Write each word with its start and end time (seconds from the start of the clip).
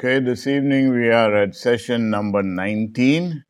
Okay, 0.00 0.20
this 0.20 0.46
evening 0.46 0.90
we 0.90 1.08
are 1.08 1.34
at 1.34 1.56
session 1.56 2.08
number 2.08 2.40
19 2.40 3.44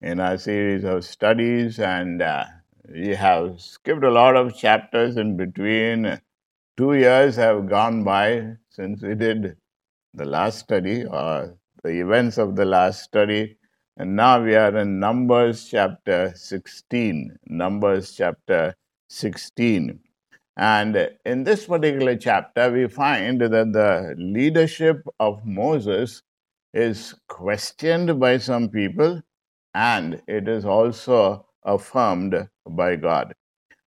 in 0.00 0.18
our 0.18 0.36
series 0.36 0.82
of 0.82 1.04
studies, 1.04 1.78
and 1.78 2.20
uh, 2.20 2.44
we 2.92 3.14
have 3.14 3.60
skipped 3.60 4.02
a 4.02 4.10
lot 4.10 4.34
of 4.34 4.56
chapters 4.56 5.16
in 5.16 5.36
between. 5.36 6.20
Two 6.76 6.94
years 6.94 7.36
have 7.36 7.68
gone 7.68 8.02
by 8.02 8.56
since 8.68 9.00
we 9.00 9.14
did 9.14 9.56
the 10.12 10.24
last 10.24 10.58
study 10.58 11.04
or 11.04 11.56
the 11.84 12.00
events 12.00 12.36
of 12.36 12.56
the 12.56 12.64
last 12.64 13.04
study, 13.04 13.56
and 13.96 14.16
now 14.16 14.42
we 14.42 14.56
are 14.56 14.76
in 14.76 14.98
Numbers 14.98 15.68
chapter 15.70 16.32
16. 16.34 17.38
Numbers 17.46 18.12
chapter 18.16 18.74
16. 19.08 20.00
And 20.56 21.10
in 21.24 21.44
this 21.44 21.66
particular 21.66 22.16
chapter, 22.16 22.70
we 22.70 22.88
find 22.88 23.40
that 23.40 23.50
the 23.72 24.14
leadership 24.18 25.02
of 25.20 25.44
Moses 25.44 26.22
is 26.72 27.14
questioned 27.28 28.18
by 28.20 28.38
some 28.38 28.68
people 28.68 29.22
and 29.74 30.22
it 30.26 30.48
is 30.48 30.64
also 30.64 31.46
affirmed 31.64 32.48
by 32.68 32.96
God. 32.96 33.34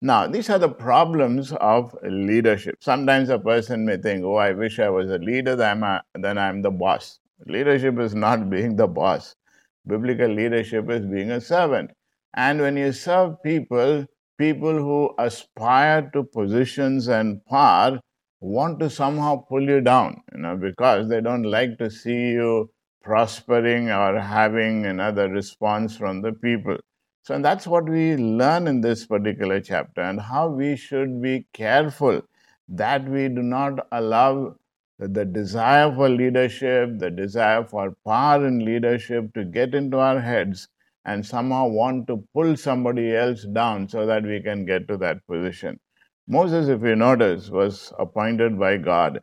Now, 0.01 0.27
these 0.27 0.49
are 0.49 0.59
the 0.59 0.69
problems 0.69 1.53
of 1.53 1.95
leadership. 2.03 2.75
Sometimes 2.81 3.29
a 3.29 3.39
person 3.39 3.85
may 3.85 3.97
think, 3.97 4.23
oh, 4.23 4.35
I 4.35 4.51
wish 4.51 4.79
I 4.79 4.89
was 4.89 5.09
a 5.11 5.19
leader, 5.19 5.55
then 5.55 6.37
I'm, 6.37 6.61
the 6.61 6.71
boss. 6.71 7.19
Leadership 7.47 7.99
is 7.99 8.15
not 8.15 8.49
being 8.51 8.75
the 8.75 8.87
boss, 8.87 9.35
biblical 9.87 10.27
leadership 10.27 10.89
is 10.89 11.05
being 11.05 11.31
a 11.31 11.41
servant. 11.41 11.91
And 12.35 12.61
when 12.61 12.77
you 12.77 12.91
serve 12.93 13.41
people, 13.43 14.05
people 14.41 14.73
who 14.87 15.13
aspire 15.19 16.09
to 16.13 16.23
positions 16.23 17.07
and 17.07 17.45
power 17.45 17.99
want 18.39 18.79
to 18.79 18.89
somehow 18.89 19.35
pull 19.49 19.61
you 19.61 19.81
down, 19.81 20.21
you 20.33 20.41
know, 20.41 20.55
because 20.57 21.07
they 21.09 21.21
don't 21.21 21.43
like 21.43 21.77
to 21.77 21.89
see 21.91 22.31
you 22.39 22.69
prospering 23.03 23.89
or 23.91 24.19
having 24.19 24.85
another 24.85 25.29
response 25.29 25.95
from 25.95 26.21
the 26.21 26.31
people. 26.33 26.77
So 27.23 27.37
that's 27.39 27.67
what 27.67 27.87
we 27.87 28.15
learn 28.15 28.67
in 28.67 28.81
this 28.81 29.05
particular 29.05 29.61
chapter 29.61 30.01
and 30.01 30.19
how 30.19 30.47
we 30.49 30.75
should 30.75 31.21
be 31.21 31.45
careful 31.53 32.21
that 32.67 33.07
we 33.07 33.29
do 33.29 33.43
not 33.43 33.87
allow 33.91 34.55
the 34.97 35.25
desire 35.25 35.93
for 35.93 36.09
leadership, 36.09 36.97
the 36.97 37.11
desire 37.11 37.63
for 37.63 37.95
power 38.07 38.47
in 38.47 38.65
leadership 38.65 39.33
to 39.35 39.45
get 39.45 39.75
into 39.75 39.97
our 39.99 40.19
heads 40.19 40.67
and 41.05 41.25
somehow 41.25 41.67
want 41.67 42.07
to 42.07 42.23
pull 42.33 42.55
somebody 42.55 43.15
else 43.15 43.45
down 43.45 43.87
so 43.89 44.05
that 44.05 44.23
we 44.23 44.41
can 44.41 44.65
get 44.65 44.87
to 44.87 44.97
that 44.97 45.25
position. 45.27 45.79
Moses, 46.27 46.67
if 46.67 46.81
you 46.81 46.95
notice, 46.95 47.49
was 47.49 47.91
appointed 47.99 48.59
by 48.59 48.77
God 48.77 49.21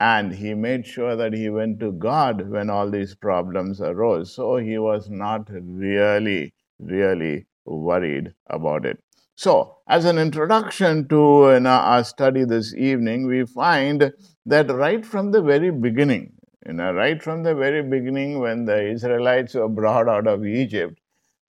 and 0.00 0.32
he 0.32 0.54
made 0.54 0.86
sure 0.86 1.14
that 1.14 1.34
he 1.34 1.50
went 1.50 1.78
to 1.80 1.92
God 1.92 2.48
when 2.48 2.70
all 2.70 2.90
these 2.90 3.14
problems 3.14 3.80
arose. 3.80 4.34
So 4.34 4.56
he 4.56 4.78
was 4.78 5.10
not 5.10 5.48
really, 5.50 6.54
really 6.78 7.46
worried 7.66 8.32
about 8.48 8.86
it. 8.86 8.98
So, 9.36 9.78
as 9.88 10.04
an 10.04 10.18
introduction 10.18 11.08
to 11.08 11.66
our 11.66 12.04
study 12.04 12.44
this 12.44 12.74
evening, 12.74 13.26
we 13.26 13.46
find 13.46 14.12
that 14.44 14.70
right 14.70 15.04
from 15.04 15.30
the 15.30 15.40
very 15.42 15.70
beginning, 15.70 16.32
you 16.66 16.74
know, 16.74 16.92
right 16.92 17.22
from 17.22 17.42
the 17.42 17.54
very 17.54 17.82
beginning, 17.82 18.38
when 18.38 18.66
the 18.66 18.90
Israelites 18.90 19.54
were 19.54 19.68
brought 19.68 20.08
out 20.08 20.26
of 20.26 20.44
Egypt, 20.44 20.99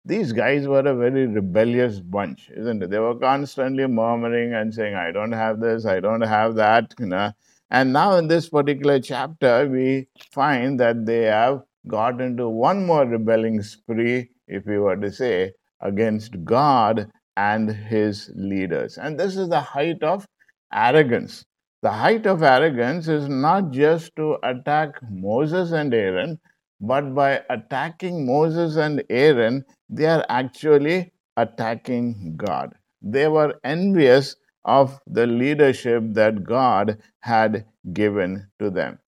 these 0.05 0.31
guys 0.31 0.67
were 0.67 0.79
a 0.79 0.95
very 0.95 1.27
rebellious 1.27 1.99
bunch, 1.99 2.49
isn't 2.55 2.81
it? 2.81 2.89
They 2.89 2.99
were 2.99 3.15
constantly 3.15 3.85
murmuring 3.87 4.53
and 4.53 4.73
saying, 4.73 4.95
I 4.95 5.11
don't 5.11 5.31
have 5.31 5.59
this, 5.59 5.85
I 5.85 5.99
don't 5.99 6.21
have 6.21 6.55
that, 6.55 6.93
you 6.99 7.05
know. 7.05 7.31
And 7.69 7.93
now 7.93 8.17
in 8.17 8.27
this 8.27 8.49
particular 8.49 8.99
chapter, 8.99 9.67
we 9.67 10.07
find 10.31 10.79
that 10.79 11.05
they 11.05 11.23
have 11.23 11.61
got 11.87 12.19
into 12.19 12.49
one 12.49 12.85
more 12.85 13.05
rebelling 13.05 13.61
spree, 13.61 14.29
if 14.47 14.65
we 14.65 14.77
were 14.79 14.97
to 14.97 15.11
say, 15.11 15.53
against 15.79 16.43
God 16.43 17.09
and 17.37 17.71
his 17.71 18.31
leaders. 18.35 18.97
And 18.97 19.19
this 19.19 19.37
is 19.37 19.49
the 19.49 19.61
height 19.61 20.03
of 20.03 20.25
arrogance. 20.73 21.45
The 21.81 21.91
height 21.91 22.25
of 22.25 22.43
arrogance 22.43 23.07
is 23.07 23.29
not 23.29 23.71
just 23.71 24.15
to 24.15 24.37
attack 24.43 24.99
Moses 25.09 25.71
and 25.71 25.93
Aaron, 25.93 26.39
but 26.79 27.15
by 27.15 27.41
attacking 27.49 28.25
Moses 28.25 28.75
and 28.75 29.03
Aaron, 29.09 29.63
they 29.91 30.05
are 30.05 30.25
actually 30.29 31.13
attacking 31.37 32.35
God. 32.37 32.73
They 33.01 33.27
were 33.27 33.59
envious 33.63 34.35
of 34.65 34.99
the 35.07 35.27
leadership 35.27 36.03
that 36.13 36.43
God 36.43 36.97
had 37.19 37.65
given 37.93 38.47
to 38.59 38.69
them. 38.69 38.99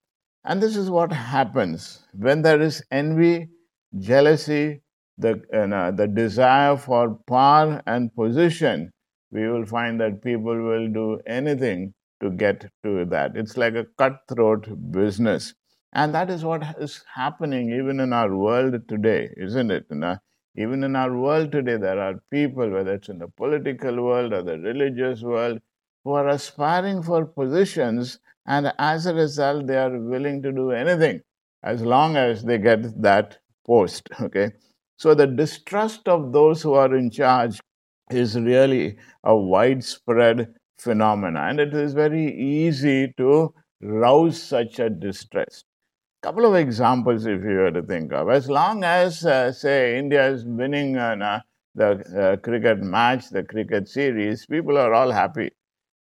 And 0.44 0.62
this 0.62 0.76
is 0.76 0.90
what 0.90 1.12
happens 1.12 2.02
when 2.12 2.42
there 2.42 2.60
is 2.60 2.84
envy, 2.90 3.48
jealousy, 3.98 4.82
the, 5.18 5.42
uh, 5.52 5.90
the 5.92 6.06
desire 6.06 6.76
for 6.76 7.18
power 7.26 7.82
and 7.86 8.14
position. 8.14 8.90
We 9.30 9.48
will 9.48 9.64
find 9.64 10.00
that 10.00 10.22
people 10.22 10.60
will 10.60 10.88
do 10.88 11.20
anything 11.26 11.94
to 12.20 12.30
get 12.30 12.70
to 12.84 13.04
that. 13.06 13.36
It's 13.36 13.56
like 13.56 13.74
a 13.74 13.86
cutthroat 13.98 14.68
business. 14.92 15.54
And 15.92 16.14
that 16.14 16.30
is 16.30 16.44
what 16.44 16.62
is 16.78 17.04
happening 17.14 17.72
even 17.72 18.00
in 18.00 18.12
our 18.12 18.36
world 18.36 18.88
today, 18.88 19.32
isn't 19.36 19.70
it? 19.70 19.86
Even 20.56 20.84
in 20.84 20.96
our 20.96 21.16
world 21.16 21.52
today, 21.52 21.76
there 21.76 22.00
are 22.00 22.20
people, 22.30 22.68
whether 22.70 22.94
it's 22.94 23.08
in 23.08 23.18
the 23.18 23.28
political 23.28 24.02
world 24.02 24.32
or 24.32 24.42
the 24.42 24.58
religious 24.58 25.22
world, 25.22 25.60
who 26.04 26.12
are 26.12 26.28
aspiring 26.28 27.02
for 27.02 27.24
positions, 27.26 28.18
and 28.46 28.72
as 28.78 29.06
a 29.06 29.14
result, 29.14 29.66
they 29.66 29.76
are 29.76 29.98
willing 29.98 30.42
to 30.42 30.52
do 30.52 30.70
anything 30.70 31.20
as 31.62 31.82
long 31.82 32.16
as 32.16 32.44
they 32.44 32.58
get 32.58 33.00
that 33.02 33.38
post. 33.66 34.08
Okay, 34.20 34.50
so 34.96 35.14
the 35.14 35.26
distrust 35.26 36.08
of 36.08 36.32
those 36.32 36.62
who 36.62 36.74
are 36.74 36.94
in 36.94 37.10
charge 37.10 37.58
is 38.10 38.38
really 38.38 38.96
a 39.24 39.36
widespread 39.36 40.54
phenomenon, 40.78 41.50
and 41.50 41.60
it 41.60 41.74
is 41.74 41.94
very 41.94 42.34
easy 42.38 43.12
to 43.16 43.54
rouse 43.80 44.42
such 44.42 44.78
a 44.78 44.90
distress 44.90 45.64
couple 46.24 46.46
of 46.46 46.54
examples 46.54 47.26
if 47.26 47.42
you 47.42 47.56
were 47.62 47.70
to 47.70 47.82
think 47.82 48.10
of. 48.14 48.30
As 48.30 48.48
long 48.48 48.82
as, 48.82 49.26
uh, 49.26 49.52
say, 49.52 49.98
India 49.98 50.26
is 50.26 50.46
winning 50.46 50.96
uh, 50.96 51.40
the 51.74 51.90
uh, 52.18 52.36
cricket 52.36 52.78
match, 52.80 53.28
the 53.28 53.42
cricket 53.42 53.88
series, 53.88 54.46
people 54.46 54.78
are 54.78 54.94
all 54.94 55.10
happy. 55.10 55.50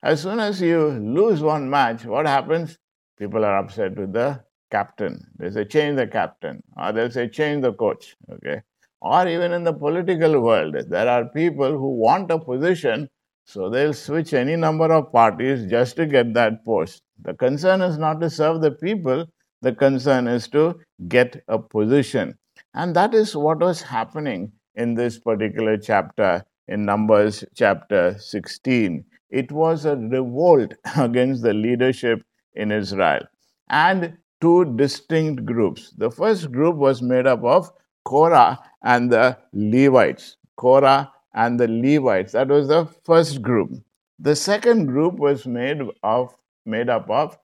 As 0.01 0.23
soon 0.23 0.39
as 0.39 0.61
you 0.61 0.79
lose 1.19 1.43
one 1.43 1.69
match, 1.69 2.05
what 2.05 2.25
happens? 2.25 2.75
People 3.19 3.45
are 3.45 3.59
upset 3.59 3.95
with 3.95 4.13
the 4.13 4.41
captain. 4.71 5.27
They 5.37 5.51
say, 5.51 5.65
change 5.65 5.97
the 5.97 6.07
captain, 6.07 6.63
or 6.75 6.91
they'll 6.91 7.11
say, 7.11 7.27
change 7.29 7.61
the 7.61 7.73
coach. 7.73 8.15
Okay. 8.31 8.61
Or 9.01 9.27
even 9.27 9.53
in 9.53 9.63
the 9.63 9.73
political 9.73 10.41
world, 10.41 10.75
there 10.89 11.07
are 11.07 11.25
people 11.25 11.71
who 11.77 11.99
want 11.99 12.31
a 12.31 12.39
position, 12.39 13.09
so 13.45 13.69
they'll 13.69 13.93
switch 13.93 14.33
any 14.33 14.55
number 14.55 14.91
of 14.91 15.11
parties 15.11 15.69
just 15.69 15.97
to 15.97 16.07
get 16.07 16.33
that 16.33 16.65
post. 16.65 17.03
The 17.21 17.35
concern 17.35 17.81
is 17.81 17.99
not 17.99 18.19
to 18.21 18.29
serve 18.29 18.61
the 18.61 18.71
people, 18.71 19.27
the 19.61 19.73
concern 19.73 20.27
is 20.27 20.47
to 20.49 20.79
get 21.07 21.43
a 21.47 21.59
position. 21.59 22.37
And 22.73 22.95
that 22.95 23.13
is 23.13 23.35
what 23.35 23.59
was 23.59 23.81
happening 23.81 24.51
in 24.75 24.95
this 24.95 25.19
particular 25.19 25.77
chapter, 25.77 26.43
in 26.67 26.85
Numbers 26.85 27.43
chapter 27.55 28.17
16. 28.17 29.03
It 29.29 29.51
was 29.51 29.85
a 29.85 29.95
revolt 29.95 30.73
against 30.97 31.43
the 31.43 31.53
leadership 31.53 32.21
in 32.53 32.71
Israel. 32.71 33.21
And 33.69 34.17
two 34.41 34.65
distinct 34.75 35.45
groups. 35.45 35.93
The 35.97 36.09
first 36.09 36.51
group 36.51 36.75
was 36.75 37.01
made 37.01 37.27
up 37.27 37.43
of 37.43 37.71
Korah 38.05 38.59
and 38.83 39.11
the 39.11 39.37
Levites. 39.53 40.37
Korah 40.55 41.11
and 41.33 41.59
the 41.59 41.67
Levites. 41.67 42.31
That 42.33 42.47
was 42.47 42.67
the 42.67 42.85
first 43.03 43.41
group. 43.41 43.71
The 44.19 44.35
second 44.35 44.87
group 44.87 45.15
was 45.15 45.45
made 45.45 45.81
of 46.03 46.35
made 46.65 46.89
up 46.89 47.09
of 47.09 47.37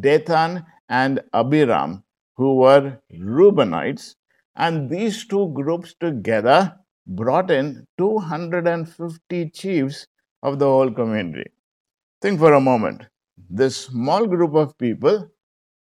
Dathan 0.00 0.64
and 0.90 1.20
Abiram, 1.32 2.04
who 2.36 2.56
were 2.56 2.98
Reubenites, 3.14 4.16
and 4.56 4.90
these 4.90 5.24
two 5.26 5.52
groups 5.54 5.94
together 5.98 6.76
brought 7.06 7.50
in 7.50 7.86
250 7.98 9.50
chiefs 9.50 10.06
of 10.42 10.58
the 10.58 10.66
whole 10.66 10.90
community. 10.90 11.50
Think 12.20 12.40
for 12.40 12.52
a 12.54 12.60
moment. 12.60 13.04
This 13.48 13.76
small 13.76 14.26
group 14.26 14.54
of 14.54 14.76
people 14.76 15.30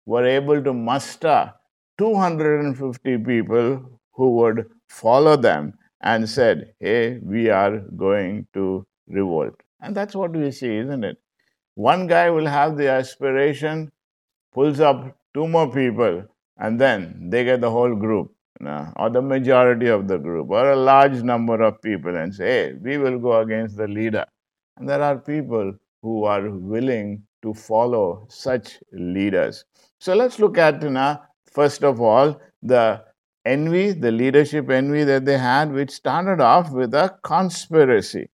were 0.05 0.25
able 0.25 0.63
to 0.63 0.73
muster 0.73 1.53
250 1.97 3.17
people 3.17 3.99
who 4.13 4.31
would 4.37 4.65
follow 4.89 5.35
them 5.35 5.73
and 6.01 6.29
said, 6.29 6.73
Hey, 6.79 7.19
we 7.21 7.49
are 7.49 7.79
going 7.79 8.47
to 8.53 8.85
revolt. 9.07 9.55
And 9.81 9.95
that's 9.95 10.15
what 10.15 10.31
we 10.31 10.51
see, 10.51 10.77
isn't 10.77 11.03
it? 11.03 11.17
One 11.75 12.07
guy 12.07 12.29
will 12.29 12.47
have 12.47 12.77
the 12.77 12.89
aspiration 12.89 13.91
pulls 14.53 14.79
up 14.79 15.15
two 15.33 15.47
more 15.47 15.71
people, 15.71 16.25
and 16.57 16.79
then 16.79 17.29
they 17.29 17.43
get 17.43 17.61
the 17.61 17.71
whole 17.71 17.95
group, 17.95 18.33
or 18.95 19.09
the 19.09 19.21
majority 19.21 19.87
of 19.87 20.07
the 20.07 20.17
group, 20.17 20.49
or 20.49 20.71
a 20.71 20.75
large 20.75 21.21
number 21.23 21.61
of 21.61 21.81
people, 21.81 22.15
and 22.15 22.33
say, 22.33 22.45
hey, 22.45 22.73
we 22.73 22.97
will 22.97 23.19
go 23.19 23.39
against 23.39 23.77
the 23.77 23.87
leader. 23.87 24.25
And 24.77 24.87
there 24.87 25.01
are 25.01 25.17
people 25.17 25.73
who 26.01 26.23
are 26.23 26.49
willing 26.49 27.23
to 27.41 27.53
follow 27.53 28.25
such 28.29 28.79
leaders. 28.91 29.65
So 29.99 30.13
let's 30.13 30.39
look 30.39 30.57
at 30.57 30.81
you 30.81 30.89
First 31.51 31.83
of 31.83 31.99
all, 31.99 32.39
the 32.61 33.03
envy, 33.45 33.91
the 33.91 34.11
leadership 34.11 34.69
envy 34.69 35.03
that 35.03 35.25
they 35.25 35.37
had, 35.37 35.71
which 35.71 35.91
started 35.91 36.41
off 36.41 36.71
with 36.71 36.93
a 36.93 37.17
conspiracy. 37.23 38.29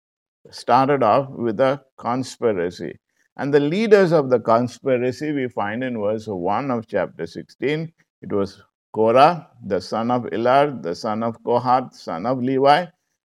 Started 0.51 1.01
off 1.01 1.29
with 1.29 1.59
a 1.59 1.81
conspiracy. 1.97 2.99
And 3.37 3.53
the 3.53 3.59
leaders 3.59 4.13
of 4.13 4.29
the 4.29 4.39
conspiracy 4.39 5.33
we 5.33 5.49
find 5.49 5.83
in 5.83 5.99
verse 5.99 6.25
1 6.25 6.71
of 6.71 6.87
chapter 6.87 7.27
16. 7.27 7.91
It 8.21 8.31
was 8.31 8.63
Korah, 8.93 9.49
the 9.61 9.81
son 9.81 10.09
of 10.09 10.23
Elad, 10.23 10.81
the 10.83 10.95
son 10.95 11.21
of 11.21 11.43
Kohath, 11.43 11.93
son 11.93 12.25
of 12.25 12.41
Levi, 12.41 12.85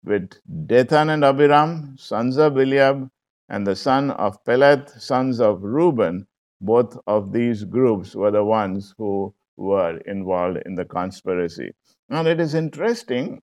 with 0.05 0.31
Dathan 0.67 1.09
and 1.09 1.25
Abiram, 1.25 1.97
sons 1.97 2.37
of 2.37 2.59
Eliab, 2.59 3.09
and 3.49 3.67
the 3.67 3.75
son 3.75 4.11
of 4.11 4.45
Peleth, 4.45 4.91
sons 5.01 5.41
of 5.41 5.63
Reuben. 5.63 6.27
Both 6.61 6.99
of 7.07 7.33
these 7.33 7.65
groups 7.65 8.15
were 8.15 8.31
the 8.31 8.45
ones 8.45 8.95
who 8.99 9.35
were 9.57 9.97
involved 10.07 10.59
in 10.67 10.75
the 10.75 10.85
conspiracy. 10.85 11.73
And 12.11 12.29
it 12.29 12.41
is 12.41 12.55
interesting 12.55 13.41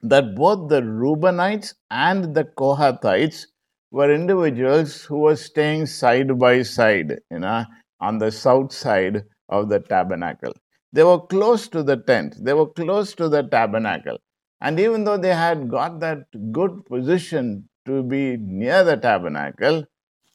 that 0.00 0.34
both 0.34 0.70
the 0.70 0.80
Reubenites 0.80 1.74
and 1.90 2.34
the 2.34 2.44
Kohathites 2.44 3.46
were 3.90 4.12
individuals 4.14 5.02
who 5.02 5.18
were 5.18 5.36
staying 5.36 5.86
side 5.86 6.38
by 6.38 6.62
side, 6.62 7.18
you 7.30 7.38
know, 7.38 7.64
on 8.00 8.18
the 8.18 8.30
south 8.30 8.72
side 8.72 9.22
of 9.48 9.68
the 9.68 9.80
tabernacle. 9.80 10.52
They 10.92 11.04
were 11.04 11.20
close 11.20 11.68
to 11.68 11.82
the 11.82 11.96
tent, 11.96 12.36
they 12.40 12.52
were 12.52 12.68
close 12.68 13.14
to 13.16 13.28
the 13.28 13.42
tabernacle. 13.42 14.18
And 14.60 14.78
even 14.78 15.04
though 15.04 15.16
they 15.16 15.34
had 15.34 15.68
got 15.68 16.00
that 16.00 16.18
good 16.52 16.84
position 16.86 17.68
to 17.86 18.02
be 18.02 18.36
near 18.38 18.84
the 18.84 18.96
tabernacle, 18.96 19.84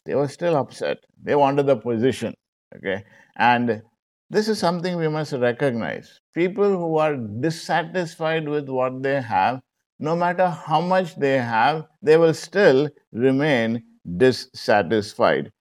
they 0.06 0.16
were 0.16 0.28
still 0.28 0.56
upset. 0.56 0.98
They 1.22 1.36
wanted 1.36 1.68
the 1.68 1.75
position. 1.78 2.34
Okay. 2.75 3.04
And 3.38 3.81
this 4.30 4.48
is 4.48 4.60
something 4.60 4.98
we 4.98 5.07
must 5.07 5.34
recognize. 5.34 6.19
People 6.34 6.69
who 6.69 6.98
are 6.98 7.16
dissatisfied 7.16 8.48
with 8.50 8.69
what 8.69 9.04
they 9.04 9.22
have, 9.22 9.62
no 10.00 10.15
matter 10.15 10.50
how 10.50 10.81
much 10.81 11.15
they 11.15 11.38
have, 11.38 11.88
they 12.01 12.18
will 12.18 12.33
still 12.33 12.89
remain 13.12 13.83
dissatisfied. 14.18 15.51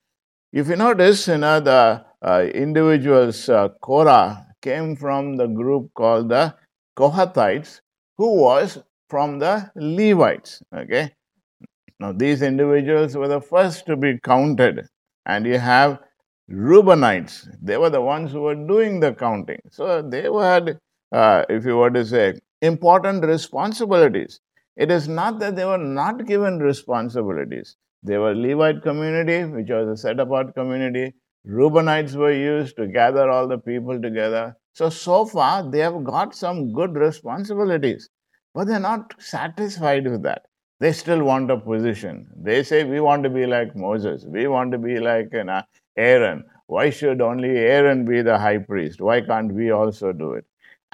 If 0.53 0.67
you 0.69 0.75
notice, 0.75 1.27
you 1.27 1.37
know, 1.37 1.59
the 1.59 2.05
uh, 2.21 2.47
individuals, 2.53 3.49
uh, 3.49 3.69
Korah 3.81 4.47
came 4.61 4.95
from 4.95 5.37
the 5.37 5.47
group 5.47 5.93
called 5.93 6.29
the 6.29 6.55
Kohathites, 6.97 7.81
who 8.17 8.41
was 8.41 8.79
from 9.09 9.39
the 9.39 9.71
Levites. 9.75 10.63
Okay. 10.75 11.11
Now, 11.99 12.11
these 12.11 12.41
individuals 12.41 13.15
were 13.17 13.27
the 13.27 13.41
first 13.41 13.85
to 13.87 13.95
be 13.97 14.17
counted, 14.19 14.87
and 15.25 15.45
you 15.45 15.59
have 15.59 15.99
Reubenites. 16.49 17.47
They 17.61 17.77
were 17.77 17.89
the 17.89 18.01
ones 18.01 18.31
who 18.31 18.41
were 18.41 18.55
doing 18.55 18.99
the 18.99 19.13
counting. 19.13 19.59
So 19.71 20.01
they 20.01 20.23
had, 20.23 20.79
uh, 21.11 21.45
if 21.49 21.65
you 21.65 21.77
were 21.77 21.91
to 21.91 22.05
say, 22.05 22.35
important 22.65 23.23
responsibilities. 23.25 24.41
It 24.75 24.91
is 24.91 25.07
not 25.07 25.39
that 25.39 25.55
they 25.55 25.65
were 25.65 25.77
not 25.77 26.25
given 26.25 26.59
responsibilities. 26.59 27.77
They 28.03 28.17
were 28.17 28.35
Levite 28.35 28.81
community, 28.83 29.45
which 29.45 29.69
was 29.69 29.87
a 29.87 29.97
set 29.97 30.19
apart 30.19 30.53
community. 30.53 31.13
Reubenites 31.47 32.15
were 32.15 32.31
used 32.33 32.75
to 32.77 32.87
gather 32.87 33.29
all 33.29 33.47
the 33.47 33.57
people 33.57 34.01
together. 34.01 34.57
So, 34.73 34.89
so 34.89 35.25
far, 35.25 35.69
they 35.69 35.79
have 35.79 36.03
got 36.03 36.35
some 36.35 36.73
good 36.73 36.95
responsibilities, 36.95 38.09
but 38.53 38.67
they're 38.67 38.79
not 38.79 39.13
satisfied 39.19 40.05
with 40.07 40.23
that. 40.23 40.45
They 40.79 40.91
still 40.91 41.23
want 41.23 41.49
a 41.51 41.57
position. 41.57 42.27
They 42.35 42.63
say, 42.63 42.83
We 42.83 42.99
want 42.99 43.23
to 43.23 43.29
be 43.29 43.45
like 43.45 43.75
Moses. 43.75 44.25
We 44.25 44.47
want 44.47 44.71
to 44.73 44.77
be 44.77 44.99
like 44.99 45.31
know, 45.31 45.61
Aaron. 45.97 46.43
Why 46.67 46.89
should 46.89 47.21
only 47.21 47.57
Aaron 47.57 48.05
be 48.05 48.21
the 48.21 48.37
high 48.37 48.57
priest? 48.57 48.99
Why 48.99 49.21
can't 49.21 49.53
we 49.53 49.71
also 49.71 50.11
do 50.11 50.33
it? 50.33 50.45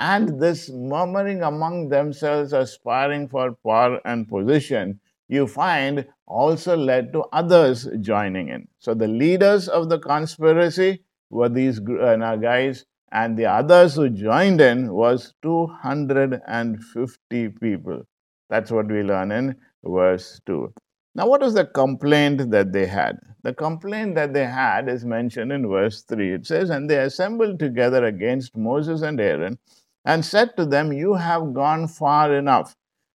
And 0.02 0.42
this 0.42 0.70
murmuring 0.72 1.44
among 1.44 1.90
themselves, 1.90 2.54
aspiring 2.54 3.28
for 3.28 3.56
power 3.64 4.00
and 4.04 4.28
position, 4.28 5.00
you 5.28 5.46
find 5.46 6.08
also 6.26 6.76
led 6.76 7.14
to 7.14 7.26
others 7.32 7.88
joining 8.00 8.50
in. 8.50 8.68
So 8.80 8.96
the 8.96 9.08
leaders 9.08 9.70
of 9.70 9.90
the 9.90 10.00
conspiracy 10.00 11.04
were 11.30 11.50
these 11.50 11.80
uh, 11.80 12.36
guys 12.38 12.84
and 13.12 13.38
the 13.38 13.46
others 13.46 13.94
who 13.94 14.10
joined 14.10 14.60
in 14.60 14.92
was 14.92 15.36
250 15.44 17.50
people. 17.62 18.02
That's 18.50 18.72
what 18.72 18.88
we 18.88 19.04
learn 19.04 19.32
in 19.32 19.56
verse 19.84 20.42
2. 20.48 20.74
Now, 21.14 21.28
what 21.28 21.42
was 21.42 21.54
the 21.54 21.66
complaint 21.66 22.50
that 22.50 22.74
they 22.74 22.88
had? 22.88 23.20
The 23.44 23.54
complaint 23.54 24.16
that 24.16 24.34
they 24.34 24.46
had 24.46 24.90
is 24.90 25.06
mentioned 25.06 25.52
in 25.52 25.70
verse 25.70 26.02
3. 26.02 26.34
It 26.34 26.48
says, 26.48 26.72
And 26.72 26.90
they 26.90 26.98
assembled 26.98 27.60
together 27.60 28.06
against 28.06 28.58
Moses 28.58 29.04
and 29.04 29.22
Aaron 29.22 29.60
and 30.06 30.26
said 30.26 30.56
to 30.58 30.66
them, 30.66 30.92
You 30.92 31.14
have 31.16 31.54
gone 31.54 31.88
far 31.88 32.34
enough, 32.34 32.76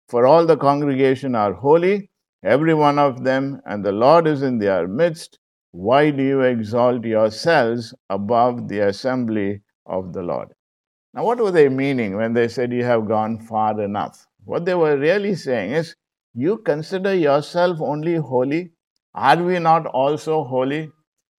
for 0.10 0.26
all 0.26 0.46
the 0.46 0.58
congregation 0.58 1.36
are 1.36 1.54
holy, 1.54 2.10
every 2.44 2.74
one 2.74 3.00
of 3.00 3.24
them, 3.24 3.62
and 3.66 3.84
the 3.84 3.92
Lord 3.92 4.28
is 4.28 4.42
in 4.42 4.60
their 4.60 4.88
midst. 4.88 5.40
Why 5.72 6.12
do 6.12 6.22
you 6.22 6.42
exalt 6.42 7.04
yourselves 7.04 7.94
above 8.10 8.68
the 8.68 8.80
assembly 8.80 9.64
of 9.86 10.14
the 10.14 10.22
Lord. 10.22 10.50
Now, 11.14 11.26
what 11.26 11.40
were 11.40 11.52
they 11.52 11.70
meaning 11.70 12.16
when 12.16 12.34
they 12.34 12.48
said 12.48 12.72
you 12.72 12.84
have 12.84 13.08
gone 13.08 13.40
far 13.40 13.80
enough? 13.82 14.26
What 14.46 14.66
they 14.66 14.74
were 14.74 14.98
really 14.98 15.36
saying 15.36 15.72
is, 15.72 15.96
you 16.34 16.58
consider 16.58 17.14
yourself 17.14 17.80
only 17.82 18.16
holy. 18.16 18.72
Are 19.14 19.42
we 19.42 19.60
not 19.60 19.86
also 19.86 20.44
holy? 20.44 20.92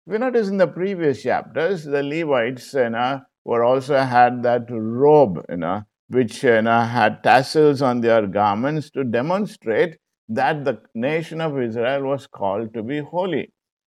We 0.06 0.18
notice 0.18 0.48
in 0.48 0.58
the 0.58 0.68
previous 0.68 1.22
chapters, 1.22 1.84
the 1.84 2.02
Levites 2.02 2.72
you 2.74 2.80
uh, 2.82 2.88
know, 2.90 3.20
were 3.44 3.62
also 3.64 3.98
had 3.98 4.42
that 4.42 4.66
robe, 4.70 5.44
you 5.48 5.56
know, 5.58 5.82
which 6.08 6.42
you 6.42 6.62
know, 6.62 6.80
had 6.82 7.22
tassels 7.22 7.82
on 7.82 8.00
their 8.00 8.26
garments 8.26 8.90
to 8.90 9.04
demonstrate 9.04 9.98
that 10.28 10.64
the 10.64 10.80
nation 10.94 11.40
of 11.40 11.60
Israel 11.60 12.04
was 12.04 12.26
called 12.26 12.72
to 12.74 12.82
be 12.82 13.00
holy. 13.00 13.52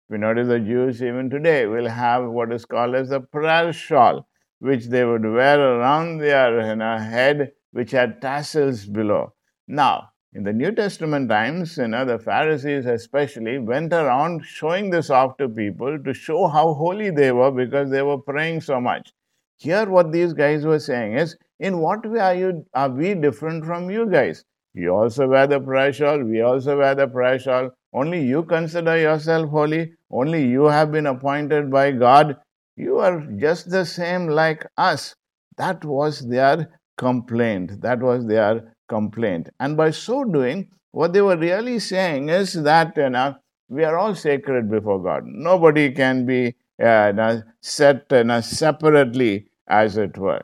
We 0.09 0.19
notice 0.19 0.49
the 0.49 0.61
Jews 0.61 1.03
even 1.03 1.31
today 1.31 1.67
will 1.67 1.89
have 1.89 2.25
what 2.29 2.53
is 2.53 2.65
called 2.65 2.95
as 2.95 3.09
the 3.09 3.21
prayer 3.21 3.73
shawl, 3.73 4.29
which 4.59 4.87
they 4.87 5.05
would 5.05 5.25
wear 5.25 5.61
around 5.61 6.19
their 6.19 6.69
you 6.69 6.77
know, 6.77 6.99
head, 6.99 7.53
which 7.73 7.93
had 7.93 8.21
tassels 8.21 8.87
below. 8.87 9.35
Now, 9.69 10.11
in 10.33 10.45
the 10.45 10.53
New 10.53 10.71
Testament 10.73 11.29
times, 11.29 11.77
you 11.77 11.89
know, 11.89 12.05
the 12.05 12.19
Pharisees 12.19 12.87
especially 12.87 13.59
went 13.59 13.93
around 13.93 14.45
showing 14.45 14.91
this 14.91 15.11
off 15.11 15.37
to 15.39 15.49
people 15.49 15.99
to 16.05 16.15
show 16.15 16.47
how 16.47 16.75
holy 16.75 17.11
they 17.11 17.33
were 17.33 17.51
because 17.51 17.91
they 17.91 18.03
were 18.03 18.19
praying 18.19 18.61
so 18.61 18.81
much. 18.81 19.13
Here, 19.57 19.89
what 19.89 20.13
these 20.13 20.33
guys 20.33 20.65
were 20.65 20.79
saying 20.79 21.19
is, 21.19 21.37
in 21.59 21.79
what 21.79 22.05
way 22.05 22.21
are 22.21 22.35
you 22.35 22.67
are 22.75 22.91
we 22.91 23.15
different 23.15 23.65
from 23.65 23.91
you 23.91 24.11
guys? 24.11 24.45
You 24.75 24.95
also 24.95 25.27
wear 25.27 25.47
the 25.47 25.61
prayer 25.61 25.93
shawl, 25.93 26.23
we 26.23 26.43
also 26.43 26.79
wear 26.79 26.95
the 26.95 27.09
prayer 27.09 27.39
shawl. 27.39 27.71
Only 27.93 28.23
you 28.23 28.43
consider 28.43 28.99
yourself 28.99 29.49
holy, 29.51 29.93
only 30.11 30.47
you 30.47 30.65
have 30.65 30.93
been 30.93 31.07
appointed 31.07 31.71
by 31.71 31.93
God 31.93 32.37
you 32.77 32.99
are 32.99 33.27
just 33.39 33.71
the 33.71 33.85
same 33.87 34.29
like 34.29 34.67
us. 34.77 35.15
That 35.57 35.85
was 35.85 36.21
their 36.29 36.79
complaint. 36.99 37.81
That 37.81 38.01
was 38.01 38.27
their 38.27 38.75
complaint. 38.89 39.49
And 39.59 39.77
by 39.77 39.91
so 39.91 40.25
doing, 40.25 40.69
what 40.93 41.13
they 41.13 41.23
were 41.23 41.39
really 41.39 41.79
saying 41.79 42.29
is 42.29 42.53
that 42.53 42.97
you 42.97 43.11
know, 43.11 43.37
we 43.69 43.85
are 43.85 43.97
all 43.97 44.15
sacred 44.15 44.71
before 44.71 45.03
God. 45.03 45.23
Nobody 45.25 45.91
can 45.91 46.27
be 46.27 46.56
uh, 46.83 47.41
set 47.61 48.13
uh, 48.13 48.41
separately, 48.41 49.49
as 49.69 49.97
it 49.97 50.17
were. 50.19 50.43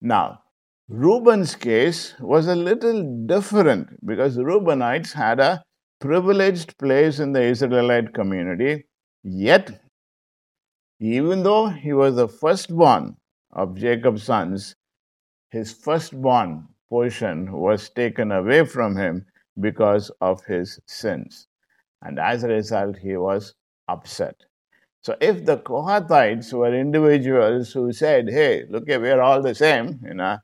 Now, 0.00 0.40
Reuben's 0.88 1.54
case 1.54 2.14
was 2.20 2.46
a 2.46 2.54
little 2.54 3.26
different 3.26 4.04
because 4.06 4.34
the 4.34 4.42
Reubenites 4.42 5.12
had 5.12 5.40
a 5.40 5.62
privileged 6.00 6.76
place 6.78 7.20
in 7.20 7.32
the 7.32 7.42
Israelite 7.42 8.12
community, 8.12 8.84
yet 9.22 9.80
even 11.00 11.42
though 11.42 11.68
he 11.68 11.92
was 11.92 12.16
the 12.16 12.28
firstborn 12.28 13.16
of 13.52 13.76
Jacob's 13.76 14.24
sons, 14.24 14.76
his 15.50 15.72
firstborn 15.72 16.68
portion 16.88 17.52
was 17.52 17.88
taken 17.90 18.32
away 18.32 18.64
from 18.64 18.96
him 18.96 19.26
because 19.60 20.10
of 20.20 20.44
his 20.44 20.78
sins. 20.86 21.46
And 22.02 22.18
as 22.18 22.44
a 22.44 22.48
result, 22.48 22.98
he 22.98 23.16
was 23.16 23.54
upset. 23.88 24.36
So 25.04 25.14
if 25.20 25.44
the 25.44 25.58
Kohathites 25.58 26.50
were 26.54 26.74
individuals 26.74 27.74
who 27.74 27.92
said, 27.92 28.30
hey, 28.30 28.64
look, 28.70 28.84
we're 28.88 29.20
all 29.20 29.42
the 29.42 29.54
same, 29.54 30.00
you 30.02 30.14
know, 30.14 30.38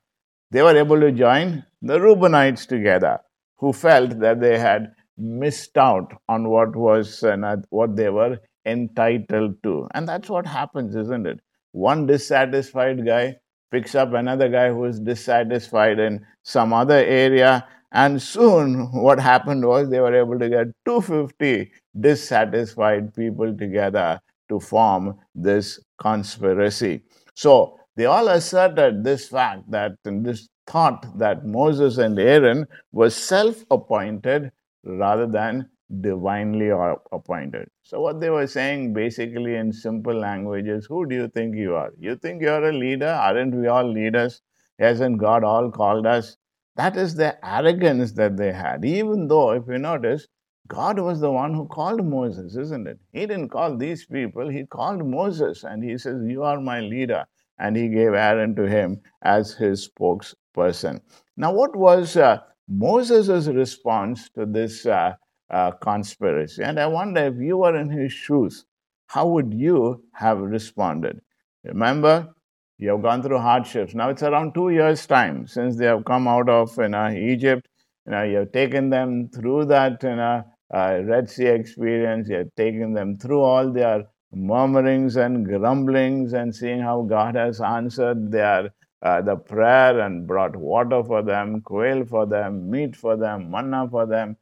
they 0.51 0.61
were 0.61 0.77
able 0.77 0.99
to 0.99 1.11
join 1.11 1.65
the 1.81 1.97
Reubenites 1.97 2.67
together, 2.67 3.17
who 3.57 3.73
felt 3.73 4.19
that 4.19 4.39
they 4.39 4.59
had 4.59 4.93
missed 5.17 5.75
out 5.79 6.13
on 6.29 6.47
what 6.47 6.75
was 6.75 7.23
uh, 7.23 7.55
what 7.69 7.95
they 7.95 8.09
were 8.09 8.37
entitled 8.63 9.55
to. 9.63 9.87
And 9.95 10.07
that's 10.07 10.29
what 10.29 10.45
happens, 10.45 10.95
isn't 10.95 11.25
it? 11.25 11.39
One 11.71 12.05
dissatisfied 12.05 13.03
guy 13.03 13.37
picks 13.71 13.95
up 13.95 14.13
another 14.13 14.47
guy 14.47 14.69
who 14.69 14.85
is 14.85 14.99
dissatisfied 14.99 15.97
in 15.97 16.23
some 16.43 16.71
other 16.71 17.03
area. 17.03 17.67
And 17.91 18.21
soon, 18.21 18.91
what 18.93 19.19
happened 19.19 19.65
was 19.65 19.89
they 19.89 20.01
were 20.01 20.15
able 20.15 20.37
to 20.37 20.49
get 20.49 20.67
250 20.85 21.71
dissatisfied 21.99 23.15
people 23.15 23.57
together 23.57 24.21
to 24.51 24.59
form 24.59 25.17
this 25.33 25.79
conspiracy. 25.99 27.03
So, 27.33 27.77
they 27.95 28.05
all 28.05 28.27
asserted 28.29 29.03
this 29.03 29.27
fact 29.27 29.69
that 29.71 29.93
this 30.03 30.47
thought 30.67 31.17
that 31.17 31.45
Moses 31.45 31.97
and 31.97 32.17
Aaron 32.19 32.67
were 32.91 33.09
self 33.09 33.65
appointed 33.71 34.51
rather 34.83 35.27
than 35.27 35.69
divinely 36.01 36.69
appointed. 37.11 37.69
So, 37.83 37.99
what 38.01 38.21
they 38.21 38.29
were 38.29 38.47
saying 38.47 38.93
basically 38.93 39.55
in 39.55 39.73
simple 39.73 40.13
language 40.13 40.67
is 40.67 40.85
Who 40.85 41.05
do 41.05 41.15
you 41.15 41.27
think 41.27 41.55
you 41.55 41.75
are? 41.75 41.91
You 41.97 42.15
think 42.15 42.41
you're 42.41 42.69
a 42.69 42.73
leader? 42.73 43.09
Aren't 43.09 43.55
we 43.55 43.67
all 43.67 43.91
leaders? 43.91 44.41
Hasn't 44.79 45.17
God 45.17 45.43
all 45.43 45.71
called 45.71 46.05
us? 46.05 46.37
That 46.75 46.95
is 46.95 47.15
the 47.15 47.37
arrogance 47.45 48.13
that 48.13 48.37
they 48.37 48.51
had. 48.51 48.85
Even 48.85 49.27
though, 49.27 49.51
if 49.51 49.63
you 49.67 49.77
notice, 49.77 50.27
God 50.67 50.99
was 50.99 51.19
the 51.19 51.31
one 51.31 51.53
who 51.53 51.67
called 51.67 52.05
Moses, 52.05 52.55
isn't 52.55 52.87
it? 52.87 52.99
He 53.11 53.21
didn't 53.21 53.49
call 53.49 53.77
these 53.77 54.05
people, 54.05 54.47
he 54.47 54.65
called 54.65 55.05
Moses 55.05 55.63
and 55.63 55.83
he 55.83 55.97
says, 55.97 56.21
You 56.25 56.43
are 56.43 56.61
my 56.61 56.79
leader. 56.79 57.25
And 57.59 57.75
he 57.75 57.89
gave 57.89 58.13
Aaron 58.13 58.55
to 58.55 58.67
him 58.67 59.01
as 59.21 59.53
his 59.53 59.87
spokesperson. 59.89 61.01
Now, 61.37 61.53
what 61.53 61.75
was 61.75 62.17
uh, 62.17 62.39
Moses' 62.67 63.47
response 63.47 64.29
to 64.29 64.45
this 64.45 64.85
uh, 64.85 65.13
uh, 65.49 65.71
conspiracy? 65.71 66.63
And 66.63 66.79
I 66.79 66.87
wonder 66.87 67.25
if 67.25 67.35
you 67.37 67.57
were 67.57 67.75
in 67.75 67.89
his 67.89 68.11
shoes, 68.11 68.65
how 69.07 69.27
would 69.27 69.53
you 69.53 70.03
have 70.13 70.39
responded? 70.39 71.21
Remember, 71.63 72.33
you 72.79 72.89
have 72.89 73.03
gone 73.03 73.21
through 73.21 73.37
hardships. 73.37 73.93
Now 73.93 74.09
it's 74.09 74.23
around 74.23 74.53
two 74.53 74.69
years' 74.69 75.05
time 75.05 75.45
since 75.45 75.77
they 75.77 75.85
have 75.85 76.03
come 76.03 76.27
out 76.27 76.49
of 76.49 76.75
you 76.77 76.87
know, 76.87 77.09
Egypt. 77.09 77.67
You 78.05 78.13
know, 78.13 78.23
you 78.23 78.37
have 78.37 78.51
taken 78.51 78.89
them 78.89 79.29
through 79.29 79.65
that 79.65 80.01
you 80.01 80.15
know, 80.15 80.43
uh, 80.73 81.01
Red 81.05 81.29
Sea 81.29 81.47
experience. 81.47 82.29
You 82.29 82.37
have 82.37 82.55
taken 82.55 82.93
them 82.93 83.17
through 83.17 83.41
all 83.41 83.71
their 83.71 84.05
murmurings 84.33 85.17
and 85.17 85.45
grumblings 85.45 86.33
and 86.33 86.55
seeing 86.55 86.79
how 86.79 87.01
God 87.01 87.35
has 87.35 87.59
answered 87.59 88.31
their 88.31 88.71
uh, 89.03 89.21
the 89.21 89.35
prayer 89.35 89.99
and 89.99 90.27
brought 90.27 90.55
water 90.55 91.03
for 91.03 91.23
them, 91.23 91.61
quail 91.61 92.05
for 92.05 92.27
them, 92.27 92.69
meat 92.69 92.95
for 92.95 93.17
them, 93.17 93.49
manna 93.49 93.87
for 93.89 94.05
them. 94.05 94.37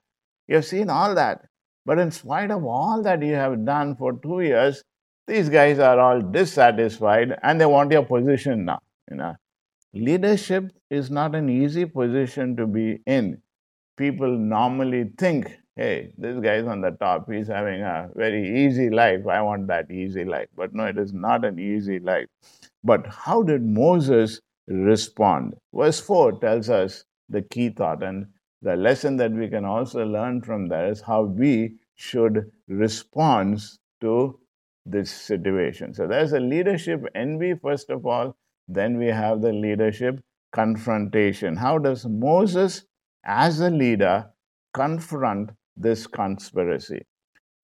You 0.47 0.55
have 0.55 0.65
seen 0.65 0.89
all 0.89 1.15
that. 1.15 1.45
But 1.85 1.97
in 1.97 2.11
spite 2.11 2.51
of 2.51 2.65
all 2.65 3.01
that 3.03 3.23
you 3.23 3.35
have 3.35 3.65
done 3.65 3.95
for 3.95 4.13
two 4.13 4.41
years, 4.41 4.83
these 5.27 5.47
guys 5.47 5.79
are 5.79 5.99
all 5.99 6.21
dissatisfied 6.21 7.37
and 7.43 7.61
they 7.61 7.65
want 7.65 7.91
your 7.91 8.03
position 8.03 8.65
now. 8.65 8.79
You 9.09 9.17
know, 9.17 9.35
leadership 9.93 10.71
is 10.89 11.09
not 11.09 11.35
an 11.35 11.49
easy 11.49 11.85
position 11.85 12.55
to 12.57 12.67
be 12.67 12.99
in. 13.05 13.41
People 13.97 14.37
normally 14.37 15.11
think, 15.17 15.57
hey, 15.75 16.11
this 16.17 16.39
guy's 16.39 16.65
on 16.65 16.81
the 16.81 16.91
top, 16.91 17.31
he's 17.31 17.47
having 17.47 17.81
a 17.81 18.09
very 18.15 18.65
easy 18.65 18.89
life. 18.89 19.25
I 19.27 19.41
want 19.41 19.67
that 19.67 19.89
easy 19.89 20.25
life. 20.25 20.47
But 20.55 20.73
no, 20.73 20.85
it 20.85 20.97
is 20.97 21.13
not 21.13 21.45
an 21.45 21.59
easy 21.59 21.99
life. 21.99 22.27
But 22.83 23.07
how 23.07 23.43
did 23.43 23.63
Moses 23.63 24.41
respond? 24.67 25.55
Verse 25.73 25.99
4 25.99 26.39
tells 26.39 26.69
us 26.69 27.05
the 27.29 27.41
key 27.41 27.69
thought, 27.69 28.03
and 28.03 28.25
the 28.61 28.75
lesson 28.75 29.17
that 29.17 29.31
we 29.31 29.47
can 29.47 29.63
also 29.63 30.05
learn 30.05 30.41
from 30.41 30.67
that 30.69 30.85
is 30.89 31.01
how 31.01 31.23
we 31.23 31.75
should 31.95 32.51
respond 32.67 33.61
to 34.01 34.39
this 34.85 35.11
situation. 35.11 35.93
So 35.93 36.07
there's 36.07 36.33
a 36.33 36.39
leadership 36.39 37.03
envy, 37.15 37.53
first 37.53 37.89
of 37.89 38.05
all. 38.05 38.35
Then 38.67 38.97
we 38.97 39.07
have 39.07 39.41
the 39.41 39.53
leadership 39.53 40.19
confrontation. 40.51 41.55
How 41.55 41.77
does 41.77 42.05
Moses, 42.05 42.85
as 43.23 43.59
a 43.59 43.69
leader, 43.69 44.27
confront 44.73 45.51
this 45.79 46.05
conspiracy? 46.05 47.01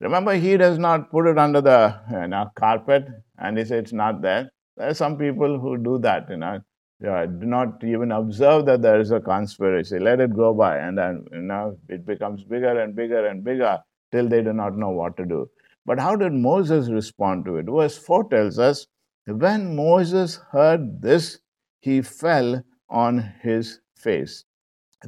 Remember, 0.00 0.34
he 0.34 0.56
does 0.56 0.78
not 0.78 1.10
put 1.10 1.26
it 1.26 1.38
under 1.38 1.60
the 1.60 1.98
you 2.10 2.28
know, 2.28 2.50
carpet 2.56 3.06
and 3.38 3.58
he 3.58 3.64
says 3.64 3.82
it's 3.82 3.92
not 3.92 4.22
there. 4.22 4.50
There 4.76 4.88
are 4.88 4.94
some 4.94 5.16
people 5.16 5.58
who 5.58 5.78
do 5.78 5.98
that, 5.98 6.28
you 6.28 6.36
know, 6.36 6.60
do 7.00 7.46
not 7.46 7.84
even 7.84 8.12
observe 8.12 8.66
that 8.66 8.82
there 8.82 9.00
is 9.00 9.10
a 9.10 9.20
conspiracy. 9.20 9.98
Let 9.98 10.20
it 10.20 10.34
go 10.34 10.54
by, 10.54 10.78
and 10.78 10.96
then 10.96 11.24
you 11.32 11.42
know 11.42 11.78
it 11.88 12.06
becomes 12.06 12.44
bigger 12.44 12.80
and 12.80 12.94
bigger 12.96 13.26
and 13.26 13.44
bigger 13.44 13.78
till 14.12 14.28
they 14.28 14.42
do 14.42 14.52
not 14.52 14.76
know 14.76 14.90
what 14.90 15.16
to 15.18 15.26
do. 15.26 15.50
But 15.84 16.00
how 16.00 16.16
did 16.16 16.32
Moses 16.32 16.90
respond 16.90 17.44
to 17.44 17.56
it? 17.56 17.66
Verse 17.68 17.98
4 17.98 18.28
tells 18.30 18.58
us 18.58 18.86
when 19.26 19.76
Moses 19.76 20.40
heard 20.50 21.02
this, 21.02 21.38
he 21.80 22.02
fell 22.02 22.64
on 22.88 23.32
his 23.42 23.80
face. 23.96 24.44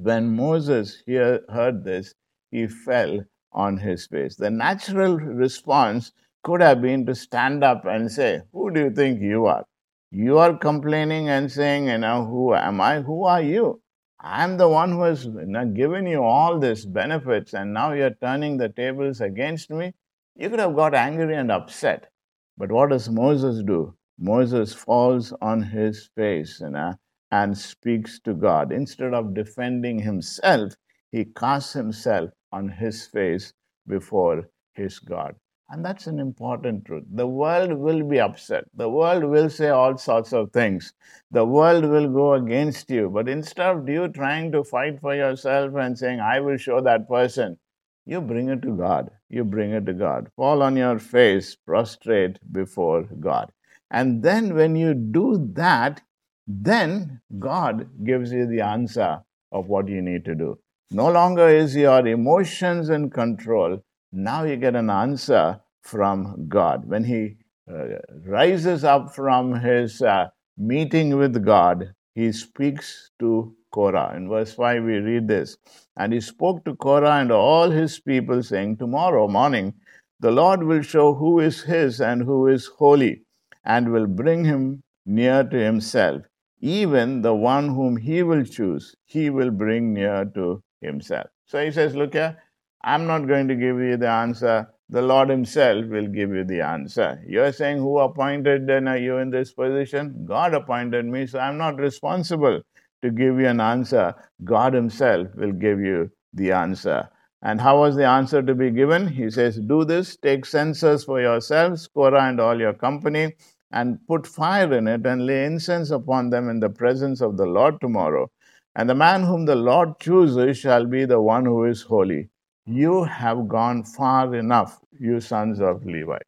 When 0.00 0.36
Moses 0.36 1.02
hear, 1.06 1.40
heard 1.48 1.84
this, 1.84 2.14
he 2.50 2.66
fell 2.66 3.20
on 3.52 3.78
his 3.78 4.06
face. 4.06 4.36
The 4.36 4.50
natural 4.50 5.16
response 5.16 6.12
could 6.42 6.60
have 6.60 6.80
been 6.80 7.06
to 7.06 7.14
stand 7.14 7.64
up 7.64 7.84
and 7.84 8.10
say, 8.10 8.42
Who 8.52 8.70
do 8.70 8.80
you 8.84 8.90
think 8.90 9.20
you 9.20 9.46
are? 9.46 9.64
You 10.10 10.38
are 10.38 10.56
complaining 10.56 11.28
and 11.28 11.50
saying, 11.50 11.88
You 11.88 11.98
know, 11.98 12.24
who 12.24 12.54
am 12.54 12.80
I? 12.80 13.00
Who 13.00 13.24
are 13.24 13.42
you? 13.42 13.82
I'm 14.20 14.56
the 14.56 14.68
one 14.68 14.92
who 14.92 15.02
has 15.02 15.26
given 15.74 16.06
you 16.06 16.22
all 16.22 16.58
these 16.58 16.84
benefits, 16.84 17.54
and 17.54 17.72
now 17.72 17.92
you're 17.92 18.14
turning 18.14 18.56
the 18.56 18.68
tables 18.68 19.20
against 19.20 19.70
me. 19.70 19.92
You 20.34 20.50
could 20.50 20.58
have 20.58 20.74
got 20.74 20.94
angry 20.94 21.34
and 21.36 21.52
upset. 21.52 22.10
But 22.56 22.72
what 22.72 22.90
does 22.90 23.08
Moses 23.08 23.62
do? 23.62 23.94
Moses 24.18 24.74
falls 24.74 25.32
on 25.40 25.62
his 25.62 26.10
face 26.16 26.58
you 26.60 26.70
know, 26.70 26.94
and 27.30 27.56
speaks 27.56 28.18
to 28.20 28.34
God. 28.34 28.72
Instead 28.72 29.14
of 29.14 29.34
defending 29.34 30.00
himself, 30.00 30.74
he 31.12 31.24
casts 31.24 31.72
himself 31.72 32.30
on 32.52 32.68
his 32.68 33.06
face 33.06 33.52
before 33.86 34.48
his 34.74 34.98
God. 34.98 35.34
And 35.70 35.84
that's 35.84 36.06
an 36.06 36.18
important 36.18 36.86
truth. 36.86 37.04
The 37.12 37.26
world 37.26 37.72
will 37.72 38.02
be 38.02 38.20
upset. 38.20 38.64
The 38.74 38.88
world 38.88 39.24
will 39.24 39.50
say 39.50 39.68
all 39.68 39.98
sorts 39.98 40.32
of 40.32 40.50
things. 40.50 40.94
The 41.30 41.44
world 41.44 41.84
will 41.84 42.08
go 42.08 42.34
against 42.34 42.88
you. 42.88 43.10
But 43.10 43.28
instead 43.28 43.76
of 43.76 43.88
you 43.88 44.08
trying 44.08 44.50
to 44.52 44.64
fight 44.64 44.98
for 45.00 45.14
yourself 45.14 45.74
and 45.74 45.98
saying, 45.98 46.20
I 46.20 46.40
will 46.40 46.56
show 46.56 46.80
that 46.80 47.06
person, 47.06 47.58
you 48.06 48.22
bring 48.22 48.48
it 48.48 48.62
to 48.62 48.74
God. 48.74 49.10
You 49.28 49.44
bring 49.44 49.72
it 49.72 49.84
to 49.84 49.92
God. 49.92 50.30
Fall 50.36 50.62
on 50.62 50.74
your 50.74 50.98
face, 50.98 51.54
prostrate 51.54 52.38
before 52.50 53.02
God. 53.02 53.52
And 53.90 54.22
then 54.22 54.54
when 54.54 54.74
you 54.74 54.94
do 54.94 55.50
that, 55.52 56.00
then 56.46 57.20
God 57.38 58.04
gives 58.04 58.32
you 58.32 58.46
the 58.46 58.62
answer 58.62 59.20
of 59.52 59.66
what 59.66 59.88
you 59.88 60.00
need 60.00 60.24
to 60.24 60.34
do. 60.34 60.58
No 60.90 61.10
longer 61.10 61.46
is 61.48 61.76
your 61.76 62.06
emotions 62.06 62.88
in 62.88 63.10
control. 63.10 63.84
Now 64.10 64.44
you 64.44 64.56
get 64.56 64.74
an 64.74 64.88
answer 64.88 65.60
from 65.82 66.48
God. 66.48 66.86
When 66.86 67.04
he 67.04 67.36
uh, 67.70 67.98
rises 68.24 68.84
up 68.84 69.14
from 69.14 69.60
his 69.60 70.00
uh, 70.00 70.28
meeting 70.56 71.18
with 71.18 71.44
God, 71.44 71.92
he 72.14 72.32
speaks 72.32 73.10
to 73.18 73.54
Korah. 73.70 74.14
In 74.16 74.30
verse 74.30 74.54
5, 74.54 74.82
we 74.82 74.96
read 74.96 75.28
this. 75.28 75.58
And 75.98 76.14
he 76.14 76.22
spoke 76.22 76.64
to 76.64 76.74
Korah 76.74 77.20
and 77.20 77.30
all 77.30 77.70
his 77.70 78.00
people, 78.00 78.42
saying, 78.42 78.78
Tomorrow 78.78 79.28
morning 79.28 79.74
the 80.20 80.30
Lord 80.30 80.62
will 80.62 80.80
show 80.80 81.12
who 81.12 81.38
is 81.38 81.64
his 81.64 82.00
and 82.00 82.22
who 82.22 82.46
is 82.46 82.66
holy, 82.66 83.24
and 83.62 83.92
will 83.92 84.06
bring 84.06 84.46
him 84.46 84.82
near 85.04 85.44
to 85.44 85.56
himself. 85.58 86.22
Even 86.60 87.20
the 87.20 87.34
one 87.34 87.68
whom 87.68 87.98
he 87.98 88.22
will 88.22 88.44
choose, 88.44 88.96
he 89.04 89.28
will 89.28 89.50
bring 89.50 89.92
near 89.92 90.24
to 90.34 90.62
himself. 90.80 91.28
So 91.46 91.64
he 91.64 91.70
says, 91.70 91.94
Look 91.94 92.14
here, 92.14 92.36
I'm 92.82 93.06
not 93.06 93.26
going 93.26 93.48
to 93.48 93.54
give 93.54 93.78
you 93.78 93.96
the 93.96 94.08
answer. 94.08 94.68
The 94.90 95.02
Lord 95.02 95.28
Himself 95.28 95.84
will 95.86 96.06
give 96.06 96.30
you 96.30 96.44
the 96.44 96.62
answer. 96.62 97.22
You're 97.26 97.52
saying, 97.52 97.76
Who 97.78 97.98
appointed 97.98 98.62
uh, 98.62 98.66
then 98.66 98.88
are 98.88 98.96
you 98.96 99.18
in 99.18 99.28
this 99.28 99.52
position? 99.52 100.24
God 100.24 100.54
appointed 100.54 101.04
me, 101.04 101.26
so 101.26 101.38
I'm 101.38 101.58
not 101.58 101.78
responsible 101.78 102.62
to 103.02 103.10
give 103.10 103.38
you 103.38 103.46
an 103.46 103.60
answer, 103.60 104.14
God 104.44 104.72
Himself 104.72 105.28
will 105.34 105.52
give 105.52 105.80
you 105.80 106.10
the 106.32 106.52
answer. 106.52 107.08
And 107.42 107.60
how 107.60 107.80
was 107.80 107.96
the 107.96 108.06
answer 108.06 108.42
to 108.42 108.54
be 108.54 108.70
given? 108.70 109.06
He 109.08 109.30
says, 109.30 109.58
Do 109.58 109.84
this, 109.84 110.16
take 110.16 110.44
censers 110.46 111.04
for 111.04 111.20
yourselves, 111.20 111.86
Korah 111.86 112.28
and 112.28 112.40
all 112.40 112.58
your 112.58 112.72
company, 112.72 113.36
and 113.70 113.98
put 114.08 114.26
fire 114.26 114.72
in 114.72 114.88
it, 114.88 115.06
and 115.06 115.26
lay 115.26 115.44
incense 115.44 115.90
upon 115.90 116.30
them 116.30 116.48
in 116.48 116.60
the 116.60 116.70
presence 116.70 117.20
of 117.20 117.36
the 117.36 117.46
Lord 117.46 117.80
tomorrow. 117.80 118.30
And 118.78 118.88
the 118.88 118.94
man 118.94 119.24
whom 119.24 119.44
the 119.44 119.56
Lord 119.56 119.98
chooses 119.98 120.56
shall 120.56 120.86
be 120.86 121.04
the 121.04 121.20
one 121.20 121.44
who 121.44 121.64
is 121.64 121.82
holy. 121.82 122.30
You 122.64 123.02
have 123.02 123.48
gone 123.48 123.82
far 123.82 124.32
enough, 124.36 124.78
you 125.00 125.18
sons 125.18 125.60
of 125.60 125.84
Levi. 125.84 126.18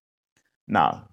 Now, 0.67 1.07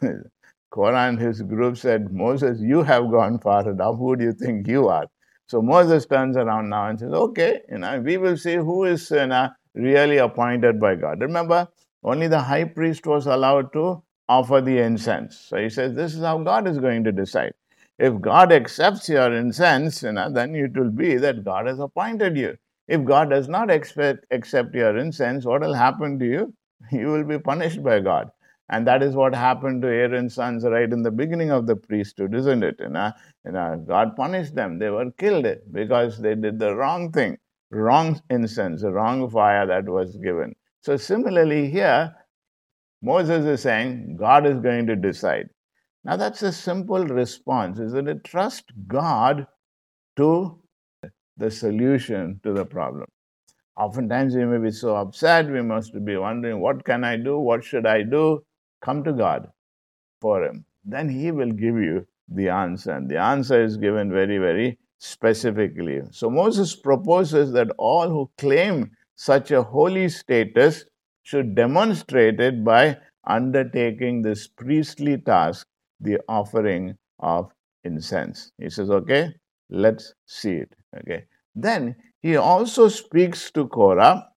Korah 0.70 1.08
and 1.08 1.18
his 1.18 1.42
group 1.42 1.78
said, 1.78 2.12
Moses, 2.12 2.60
you 2.60 2.84
have 2.84 3.10
gone 3.10 3.40
far 3.40 3.68
enough. 3.68 3.98
Who 3.98 4.14
do 4.14 4.24
you 4.24 4.32
think 4.32 4.68
you 4.68 4.86
are? 4.86 5.06
So 5.48 5.60
Moses 5.60 6.06
turns 6.06 6.36
around 6.36 6.68
now 6.68 6.86
and 6.88 7.00
says, 7.00 7.12
Okay, 7.12 7.60
you 7.68 7.78
know, 7.78 8.00
we 8.00 8.16
will 8.16 8.36
see 8.36 8.54
who 8.54 8.84
is 8.84 9.10
you 9.10 9.26
know, 9.26 9.48
really 9.74 10.18
appointed 10.18 10.78
by 10.78 10.94
God. 10.94 11.20
Remember, 11.20 11.66
only 12.04 12.28
the 12.28 12.40
high 12.40 12.64
priest 12.64 13.04
was 13.04 13.26
allowed 13.26 13.72
to 13.72 14.00
offer 14.28 14.60
the 14.60 14.78
incense. 14.78 15.40
So 15.40 15.56
he 15.56 15.70
says, 15.70 15.94
This 15.94 16.14
is 16.14 16.20
how 16.20 16.38
God 16.38 16.68
is 16.68 16.78
going 16.78 17.02
to 17.02 17.10
decide. 17.10 17.54
If 17.98 18.20
God 18.20 18.52
accepts 18.52 19.08
your 19.08 19.32
incense, 19.34 20.02
you 20.02 20.12
know, 20.12 20.30
then 20.30 20.54
it 20.54 20.76
will 20.76 20.90
be 20.90 21.16
that 21.16 21.44
God 21.44 21.66
has 21.66 21.80
appointed 21.80 22.36
you. 22.36 22.56
If 22.86 23.04
God 23.04 23.30
does 23.30 23.48
not 23.48 23.70
expect, 23.70 24.24
accept 24.30 24.74
your 24.74 24.96
incense, 24.96 25.44
what 25.44 25.62
will 25.62 25.74
happen 25.74 26.18
to 26.18 26.24
you? 26.26 26.54
You 26.92 27.08
will 27.08 27.24
be 27.24 27.38
punished 27.38 27.82
by 27.82 28.00
God. 28.00 28.30
And 28.70 28.86
that 28.86 29.02
is 29.02 29.14
what 29.14 29.34
happened 29.34 29.82
to 29.82 29.88
Aaron's 29.88 30.34
sons 30.34 30.64
right 30.64 30.92
in 30.92 31.02
the 31.02 31.10
beginning 31.10 31.50
of 31.50 31.66
the 31.66 31.74
priesthood, 31.74 32.34
isn't 32.34 32.62
it? 32.62 32.76
You 32.78 32.90
know, 32.90 33.12
you 33.44 33.52
know, 33.52 33.82
God 33.86 34.14
punished 34.14 34.54
them. 34.54 34.78
They 34.78 34.90
were 34.90 35.10
killed 35.12 35.46
because 35.72 36.18
they 36.18 36.34
did 36.34 36.58
the 36.58 36.76
wrong 36.76 37.10
thing, 37.10 37.38
wrong 37.70 38.20
incense, 38.30 38.82
the 38.82 38.92
wrong 38.92 39.28
fire 39.30 39.66
that 39.66 39.88
was 39.88 40.16
given. 40.16 40.54
So, 40.82 40.96
similarly, 40.96 41.70
here, 41.70 42.14
Moses 43.02 43.44
is 43.46 43.62
saying 43.62 44.16
God 44.16 44.46
is 44.46 44.60
going 44.60 44.86
to 44.86 44.96
decide. 44.96 45.48
Now, 46.08 46.16
that's 46.16 46.42
a 46.42 46.50
simple 46.50 47.04
response, 47.04 47.78
isn't 47.78 48.08
it? 48.08 48.24
Trust 48.24 48.72
God 48.86 49.46
to 50.16 50.58
the 51.36 51.50
solution 51.50 52.40
to 52.44 52.54
the 52.54 52.64
problem. 52.64 53.04
Oftentimes, 53.76 54.34
we 54.34 54.46
may 54.46 54.56
be 54.56 54.70
so 54.70 54.96
upset, 54.96 55.50
we 55.50 55.60
must 55.60 55.92
be 56.06 56.16
wondering, 56.16 56.60
what 56.60 56.82
can 56.86 57.04
I 57.04 57.18
do? 57.18 57.38
What 57.38 57.62
should 57.62 57.84
I 57.84 58.04
do? 58.04 58.42
Come 58.80 59.04
to 59.04 59.12
God 59.12 59.50
for 60.22 60.42
Him. 60.42 60.64
Then 60.82 61.10
He 61.10 61.30
will 61.30 61.52
give 61.52 61.76
you 61.76 62.06
the 62.26 62.48
answer. 62.48 62.92
And 62.92 63.06
the 63.10 63.18
answer 63.18 63.62
is 63.62 63.76
given 63.76 64.10
very, 64.10 64.38
very 64.38 64.78
specifically. 65.00 66.00
So, 66.10 66.30
Moses 66.30 66.74
proposes 66.74 67.52
that 67.52 67.68
all 67.76 68.08
who 68.08 68.30
claim 68.38 68.92
such 69.14 69.50
a 69.50 69.62
holy 69.62 70.08
status 70.08 70.86
should 71.22 71.54
demonstrate 71.54 72.40
it 72.40 72.64
by 72.64 72.96
undertaking 73.26 74.22
this 74.22 74.48
priestly 74.48 75.18
task, 75.18 75.66
the 76.00 76.18
offering 76.28 76.96
of 77.18 77.50
incense. 77.84 78.52
He 78.58 78.70
says, 78.70 78.90
okay, 78.90 79.34
let's 79.70 80.14
see 80.26 80.54
it. 80.54 80.74
Okay. 81.00 81.24
Then 81.54 81.96
he 82.20 82.36
also 82.36 82.88
speaks 82.88 83.50
to 83.52 83.66
Korah 83.68 84.28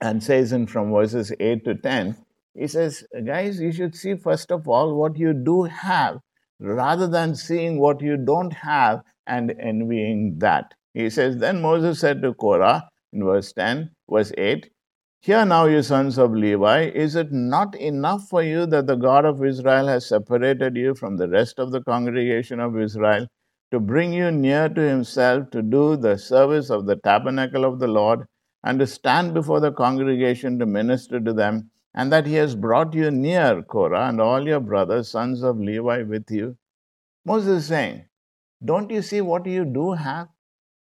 and 0.00 0.22
says 0.22 0.52
in 0.52 0.66
from 0.66 0.92
verses 0.92 1.32
8 1.38 1.64
to 1.64 1.74
10, 1.74 2.16
he 2.54 2.66
says, 2.66 3.04
guys, 3.24 3.60
you 3.60 3.72
should 3.72 3.94
see 3.94 4.16
first 4.16 4.50
of 4.50 4.66
all 4.66 4.94
what 4.94 5.18
you 5.18 5.32
do 5.32 5.64
have 5.64 6.18
rather 6.58 7.06
than 7.06 7.34
seeing 7.34 7.78
what 7.78 8.00
you 8.00 8.16
don't 8.16 8.52
have 8.52 9.02
and 9.26 9.54
envying 9.60 10.38
that. 10.38 10.72
He 10.94 11.10
says, 11.10 11.36
Then 11.36 11.60
Moses 11.60 12.00
said 12.00 12.22
to 12.22 12.32
Korah 12.32 12.88
in 13.12 13.24
verse 13.24 13.52
10, 13.52 13.90
verse 14.10 14.32
8, 14.38 14.70
Hear 15.26 15.44
now, 15.44 15.64
you 15.66 15.82
sons 15.82 16.18
of 16.18 16.30
Levi, 16.30 16.82
is 16.94 17.16
it 17.16 17.32
not 17.32 17.74
enough 17.74 18.28
for 18.28 18.44
you 18.44 18.64
that 18.66 18.86
the 18.86 18.94
God 18.94 19.24
of 19.24 19.44
Israel 19.44 19.88
has 19.88 20.06
separated 20.06 20.76
you 20.76 20.94
from 20.94 21.16
the 21.16 21.28
rest 21.28 21.58
of 21.58 21.72
the 21.72 21.82
congregation 21.82 22.60
of 22.60 22.78
Israel 22.78 23.26
to 23.72 23.80
bring 23.80 24.12
you 24.12 24.30
near 24.30 24.68
to 24.68 24.80
himself 24.80 25.50
to 25.50 25.62
do 25.62 25.96
the 25.96 26.16
service 26.16 26.70
of 26.70 26.86
the 26.86 26.94
tabernacle 26.94 27.64
of 27.64 27.80
the 27.80 27.88
Lord 27.88 28.28
and 28.62 28.78
to 28.78 28.86
stand 28.86 29.34
before 29.34 29.58
the 29.58 29.72
congregation 29.72 30.60
to 30.60 30.64
minister 30.64 31.18
to 31.18 31.32
them, 31.32 31.72
and 31.92 32.12
that 32.12 32.28
he 32.28 32.34
has 32.34 32.54
brought 32.54 32.94
you 32.94 33.10
near, 33.10 33.64
Korah, 33.64 34.08
and 34.08 34.20
all 34.20 34.46
your 34.46 34.60
brothers, 34.60 35.08
sons 35.08 35.42
of 35.42 35.58
Levi, 35.58 36.02
with 36.02 36.30
you? 36.30 36.56
Moses 37.24 37.64
is 37.64 37.66
saying, 37.66 38.04
Don't 38.64 38.92
you 38.92 39.02
see 39.02 39.22
what 39.22 39.44
you 39.44 39.64
do 39.64 39.90
have? 39.90 40.28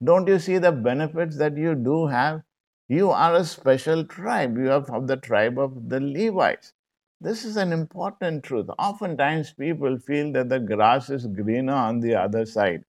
Don't 0.01 0.29
you 0.29 0.39
see 0.39 0.60
the 0.60 0.72
benefits 0.72 1.36
that 1.39 1.58
you 1.58 1.75
do 1.75 2.08
have? 2.08 2.41
You 2.89 3.12
are 3.12 3.36
a 3.36 3.46
special 3.46 4.03
tribe. 4.03 4.58
You 4.58 4.72
are 4.72 4.84
from 4.84 5.05
the 5.08 5.15
tribe 5.15 5.58
of 5.58 5.89
the 5.89 6.01
Levites. 6.01 6.74
This 7.22 7.46
is 7.46 7.55
an 7.55 7.72
important 7.72 8.43
truth. 8.43 8.67
Oftentimes, 8.77 9.53
people 9.53 9.98
feel 10.00 10.34
that 10.34 10.50
the 10.50 10.60
grass 10.60 11.10
is 11.10 11.27
greener 11.27 11.72
on 11.74 12.01
the 12.01 12.15
other 12.15 12.46
side. 12.46 12.84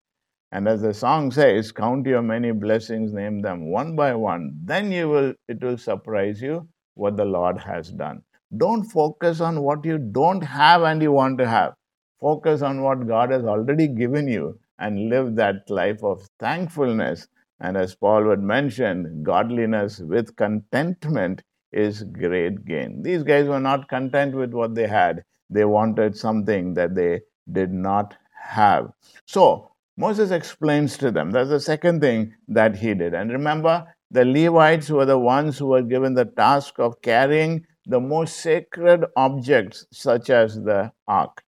And 0.53 0.69
as 0.69 0.83
the 0.83 0.95
song 0.95 1.31
says, 1.33 1.73
count 1.73 2.07
your 2.07 2.23
many 2.23 2.53
blessings, 2.53 3.13
name 3.13 3.43
them 3.43 3.71
one 3.71 3.97
by 3.97 4.15
one. 4.15 4.59
Then 4.65 4.91
you 4.93 5.09
will 5.09 5.35
it 5.49 5.63
will 5.63 5.79
surprise 5.79 6.41
you 6.43 6.69
what 6.95 7.17
the 7.17 7.27
Lord 7.27 7.59
has 7.59 7.93
done. 7.93 8.23
Don't 8.57 8.85
focus 8.85 9.41
on 9.41 9.63
what 9.63 9.85
you 9.85 9.99
don't 9.99 10.43
have 10.43 10.83
and 10.83 11.03
you 11.03 11.13
want 11.13 11.39
to 11.39 11.47
have. 11.49 11.75
Focus 12.21 12.63
on 12.63 12.83
what 12.83 13.07
God 13.07 13.31
has 13.33 13.45
already 13.45 13.89
given 13.89 14.29
you 14.29 14.59
and 14.79 15.11
live 15.11 15.37
that 15.37 15.69
life 15.69 16.03
of 16.03 16.27
thankfulness. 16.39 17.29
And 17.61 17.77
as 17.77 17.95
Paul 17.95 18.25
would 18.25 18.43
mention, 18.43 19.23
godliness 19.23 20.01
with 20.01 20.37
contentment 20.37 21.43
is 21.73 22.03
great 22.05 22.65
gain. 22.65 23.03
These 23.03 23.23
guys 23.23 23.47
were 23.47 23.61
not 23.61 23.89
content 23.89 24.35
with 24.35 24.53
what 24.53 24.75
they 24.75 24.87
had, 24.87 25.25
they 25.51 25.65
wanted 25.65 26.17
something 26.17 26.75
that 26.75 26.95
they 26.95 27.21
did 27.53 27.73
not 27.73 28.17
have. 28.41 28.93
So, 29.27 29.71
Moses 29.97 30.31
explains 30.31 30.97
to 30.99 31.11
them. 31.11 31.31
That's 31.31 31.51
the 31.51 31.61
second 31.61 32.01
thing 32.01 32.35
that 32.49 32.77
he 32.77 32.95
did. 32.95 33.13
And 33.13 33.31
remember, 33.31 33.85
the 34.11 34.25
Levites 34.25 34.89
were 34.89 35.05
the 35.05 35.19
ones 35.19 35.59
who 35.59 35.67
were 35.67 35.83
given 35.83 36.15
the 36.15 36.25
task 36.25 36.79
of 36.79 37.03
carrying 37.03 37.67
the 37.87 38.01
most 38.01 38.39
sacred 38.39 39.05
objects, 39.17 39.87
such 39.93 40.31
as 40.31 40.55
the 40.57 40.93
ark. 41.07 41.43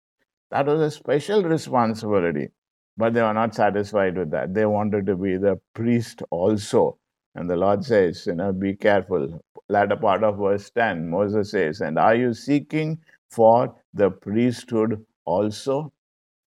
That 0.51 0.67
was 0.67 0.81
a 0.81 0.91
special 0.91 1.43
responsibility, 1.43 2.49
but 2.97 3.15
they 3.15 3.23
were 3.23 3.35
not 3.35 3.55
satisfied 3.55 4.17
with 4.17 4.31
that. 4.31 4.55
They 4.55 4.67
wanted 4.67 5.07
to 5.07 5.17
be 5.17 5.37
the 5.37 5.61
priest 5.75 6.23
also. 6.31 6.99
And 7.35 7.49
the 7.49 7.57
Lord 7.57 7.85
says, 7.85 8.27
you 8.27 8.35
know, 8.35 8.53
be 8.53 8.75
careful 8.77 9.41
latter 9.73 9.97
part 9.97 10.23
of 10.23 10.39
verse 10.39 10.71
10, 10.71 11.09
Moses 11.09 11.51
says, 11.51 11.81
And 11.81 11.99
are 11.99 12.15
you 12.15 12.35
seeking 12.35 12.99
for 13.31 13.75
the 13.95 14.11
priesthood 14.11 15.05
also? 15.25 15.93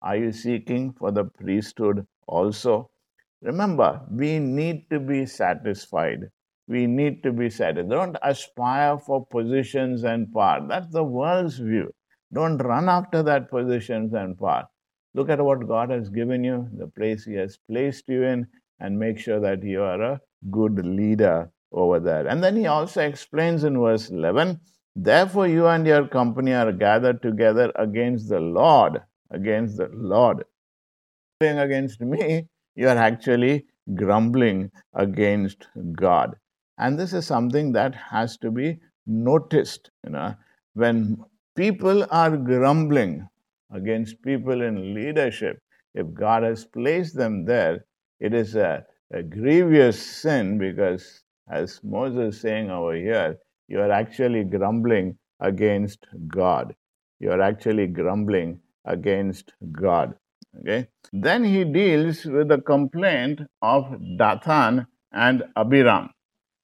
Are 0.01 0.15
you 0.15 0.31
seeking 0.31 0.93
for 0.93 1.11
the 1.11 1.25
priesthood 1.25 2.05
also? 2.27 2.91
Remember, 3.41 4.01
we 4.11 4.39
need 4.39 4.89
to 4.91 4.99
be 4.99 5.25
satisfied. 5.25 6.29
We 6.67 6.87
need 6.87 7.23
to 7.23 7.31
be 7.31 7.49
satisfied. 7.49 7.89
Don't 7.89 8.17
aspire 8.23 8.97
for 8.97 9.25
positions 9.25 10.03
and 10.03 10.31
power. 10.33 10.65
That's 10.67 10.91
the 10.91 11.03
world's 11.03 11.57
view. 11.57 11.91
Don't 12.33 12.57
run 12.57 12.89
after 12.89 13.23
that 13.23 13.49
positions 13.49 14.13
and 14.13 14.37
power. 14.37 14.67
Look 15.15 15.29
at 15.29 15.43
what 15.43 15.67
God 15.67 15.89
has 15.89 16.09
given 16.09 16.43
you, 16.43 16.67
the 16.77 16.87
place 16.87 17.25
He 17.25 17.35
has 17.35 17.57
placed 17.69 18.09
you 18.09 18.23
in, 18.23 18.47
and 18.79 18.99
make 18.99 19.17
sure 19.17 19.39
that 19.39 19.63
you 19.63 19.81
are 19.81 20.01
a 20.01 20.21
good 20.51 20.85
leader 20.85 21.49
over 21.71 21.99
there. 21.99 22.27
And 22.27 22.43
then 22.43 22.55
he 22.55 22.67
also 22.67 23.01
explains 23.01 23.63
in 23.63 23.79
verse 23.79 24.09
11 24.09 24.59
Therefore, 24.97 25.47
you 25.47 25.67
and 25.67 25.85
your 25.85 26.07
company 26.07 26.53
are 26.53 26.71
gathered 26.71 27.21
together 27.21 27.71
against 27.75 28.29
the 28.29 28.39
Lord. 28.39 29.01
Against 29.31 29.77
the 29.77 29.89
Lord. 29.91 30.45
Against 31.41 31.99
me, 31.99 32.47
you 32.75 32.87
are 32.87 32.97
actually 32.97 33.65
grumbling 33.93 34.71
against 34.93 35.67
God. 35.93 36.35
And 36.77 36.97
this 36.97 37.11
is 37.11 37.25
something 37.25 37.73
that 37.73 37.93
has 37.95 38.37
to 38.37 38.51
be 38.51 38.79
noticed. 39.05 39.91
You 40.05 40.11
know, 40.11 40.35
when 40.73 41.17
people 41.55 42.05
are 42.09 42.37
grumbling 42.37 43.27
against 43.71 44.21
people 44.21 44.61
in 44.61 44.93
leadership, 44.93 45.59
if 45.93 46.13
God 46.13 46.43
has 46.43 46.65
placed 46.65 47.15
them 47.15 47.45
there, 47.45 47.85
it 48.19 48.33
is 48.33 48.55
a, 48.55 48.85
a 49.13 49.23
grievous 49.23 50.01
sin 50.21 50.57
because 50.57 51.23
as 51.49 51.79
Moses 51.83 52.35
is 52.35 52.41
saying 52.41 52.69
over 52.69 52.95
here, 52.95 53.37
you 53.67 53.79
are 53.79 53.91
actually 53.91 54.43
grumbling 54.43 55.17
against 55.39 56.05
God. 56.27 56.75
You 57.19 57.31
are 57.31 57.41
actually 57.41 57.87
grumbling 57.87 58.59
against 58.85 59.53
God. 59.71 60.15
Okay. 60.59 60.87
Then 61.11 61.43
he 61.43 61.63
deals 61.63 62.25
with 62.25 62.47
the 62.47 62.61
complaint 62.61 63.41
of 63.61 63.95
Dathan 64.17 64.87
and 65.11 65.43
Abiram 65.55 66.09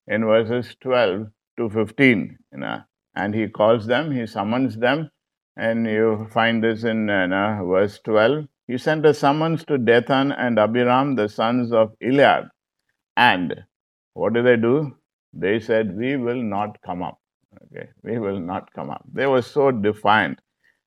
in 0.07 0.25
verses 0.25 0.75
12 0.81 1.27
to 1.57 1.69
15. 1.69 2.37
You 2.53 2.57
know, 2.59 2.81
and 3.15 3.35
he 3.35 3.47
calls 3.47 3.85
them, 3.85 4.11
he 4.11 4.25
summons 4.27 4.77
them, 4.77 5.09
and 5.57 5.85
you 5.85 6.27
find 6.31 6.63
this 6.63 6.83
in 6.83 7.09
uh, 7.09 7.27
know, 7.27 7.65
verse 7.67 7.99
12. 8.03 8.45
He 8.67 8.77
sent 8.77 9.05
a 9.05 9.13
summons 9.13 9.65
to 9.65 9.77
Dathan 9.77 10.31
and 10.31 10.57
Abiram, 10.57 11.15
the 11.15 11.27
sons 11.27 11.73
of 11.73 11.91
Eliab, 12.01 12.45
and 13.17 13.65
what 14.13 14.33
did 14.33 14.45
they 14.45 14.57
do? 14.57 14.95
They 15.33 15.59
said, 15.59 15.97
We 15.97 16.17
will 16.17 16.41
not 16.41 16.81
come 16.85 17.01
up. 17.01 17.19
Okay, 17.65 17.89
we 18.03 18.17
will 18.19 18.39
not 18.39 18.71
come 18.73 18.89
up. 18.89 19.03
They 19.11 19.27
were 19.27 19.41
so 19.41 19.71
defiant. 19.71 20.39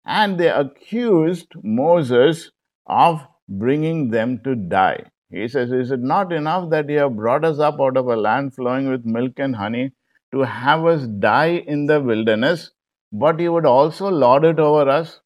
And 0.07 0.38
they 0.38 0.48
accused 0.48 1.53
Moses 1.62 2.50
of 2.87 3.27
bringing 3.48 4.11
them 4.11 4.40
to 4.44 4.55
die. 4.55 5.05
He 5.31 5.48
says, 5.48 5.72
Is 5.72 5.90
it 5.90 6.00
not 6.00 6.33
enough 6.33 6.70
that 6.70 6.88
you 6.88 6.98
have 6.98 7.16
brought 7.16 7.44
us 7.44 7.59
up 7.59 7.81
out 7.81 7.96
of 7.96 8.07
a 8.07 8.16
land 8.16 8.55
flowing 8.55 8.90
with 8.90 9.05
milk 9.05 9.38
and 9.38 9.57
honey 9.57 9.92
to 10.33 10.40
have 10.40 10.85
us 10.85 11.07
die 11.07 11.62
in 11.66 11.87
the 11.87 12.00
wilderness, 12.00 12.70
but 13.14 13.38
you 13.38 13.53
would 13.53 13.66
also 13.66 14.11
lord 14.11 14.44
it 14.44 14.59
over 14.59 14.90
us? 14.90 15.20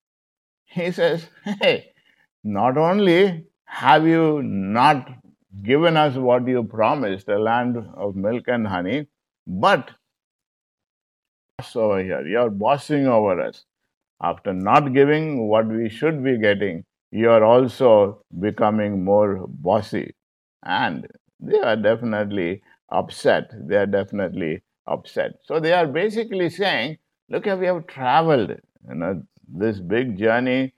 He 0.66 0.90
says, 0.92 1.26
Hey, 1.44 1.92
not 2.44 2.76
only 2.76 3.46
have 3.64 4.06
you 4.06 4.42
not 4.42 5.08
given 5.62 5.96
us 5.96 6.14
what 6.16 6.46
you 6.46 6.64
promised, 6.64 7.28
a 7.28 7.38
land 7.38 7.78
of 7.96 8.14
milk 8.14 8.44
and 8.46 8.66
honey, 8.66 9.06
but 9.46 9.90
over 11.74 12.02
here, 12.02 12.26
you're 12.26 12.50
bossing 12.50 13.06
over 13.06 13.40
us. 13.40 13.64
After 14.22 14.52
not 14.52 14.92
giving 14.92 15.48
what 15.48 15.66
we 15.66 15.88
should 15.88 16.22
be 16.22 16.38
getting, 16.38 16.84
you're 17.10 17.44
also 17.44 18.22
becoming 18.38 19.04
more 19.04 19.46
bossy. 19.48 20.14
And 20.64 21.06
they 21.40 21.58
are 21.58 21.76
definitely 21.76 22.62
upset. 22.90 23.50
They 23.66 23.76
are 23.76 23.86
definitely 23.86 24.62
upset. 24.86 25.32
So 25.44 25.58
they 25.58 25.72
are 25.72 25.86
basically 25.86 26.50
saying, 26.50 26.98
look, 27.28 27.46
how 27.46 27.56
we 27.56 27.66
have 27.66 27.86
traveled. 27.86 28.50
You 28.88 28.94
know, 28.94 29.22
this 29.46 29.80
big 29.80 30.18
journey, 30.18 30.74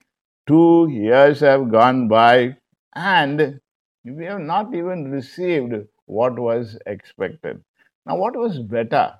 two 0.47 0.87
years 0.89 1.39
have 1.41 1.71
gone 1.71 2.07
by, 2.07 2.57
and 2.93 3.59
we 4.03 4.25
have 4.25 4.39
not 4.41 4.73
even 4.73 5.11
received 5.11 5.73
what 6.05 6.37
was 6.37 6.77
expected. 6.85 7.63
Now, 8.05 8.17
what 8.17 8.35
was 8.35 8.59
better? 8.59 9.13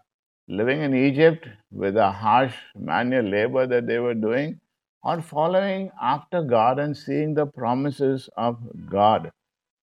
Living 0.47 0.81
in 0.81 0.95
Egypt 0.95 1.47
with 1.71 1.95
a 1.95 2.11
harsh 2.11 2.55
manual 2.75 3.23
labor 3.23 3.67
that 3.67 3.87
they 3.87 3.99
were 3.99 4.15
doing, 4.15 4.59
or 5.03 5.21
following 5.21 5.91
after 6.01 6.43
God 6.43 6.79
and 6.79 6.95
seeing 6.95 7.33
the 7.33 7.45
promises 7.45 8.29
of 8.37 8.57
God? 8.89 9.31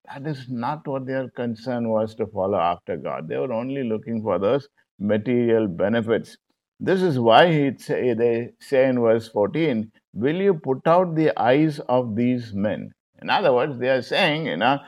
That 0.07 0.27
is 0.27 0.49
not 0.49 0.87
what 0.87 1.07
their 1.07 1.29
concern 1.29 1.89
was 1.89 2.15
to 2.17 2.27
follow 2.27 2.59
after 2.59 2.97
God. 2.97 3.29
They 3.29 3.37
were 3.37 3.53
only 3.53 3.85
looking 3.85 4.23
for 4.23 4.39
those 4.39 4.69
material 4.99 5.69
benefits. 5.69 6.37
This 6.81 7.03
is 7.03 7.19
why 7.19 7.53
he 7.53 7.77
say, 7.77 8.15
they 8.15 8.51
say 8.61 8.89
in 8.89 9.01
verse 9.01 9.29
14, 9.29 9.91
Will 10.15 10.37
you 10.37 10.55
put 10.55 10.87
out 10.87 11.15
the 11.17 11.39
eyes 11.41 11.81
of 11.89 12.15
these 12.15 12.53
men? 12.55 12.93
In 13.21 13.31
other 13.31 13.53
words, 13.53 13.79
they 13.79 13.89
are 13.89 14.03
saying, 14.03 14.47
you 14.47 14.57
know, 14.57 14.79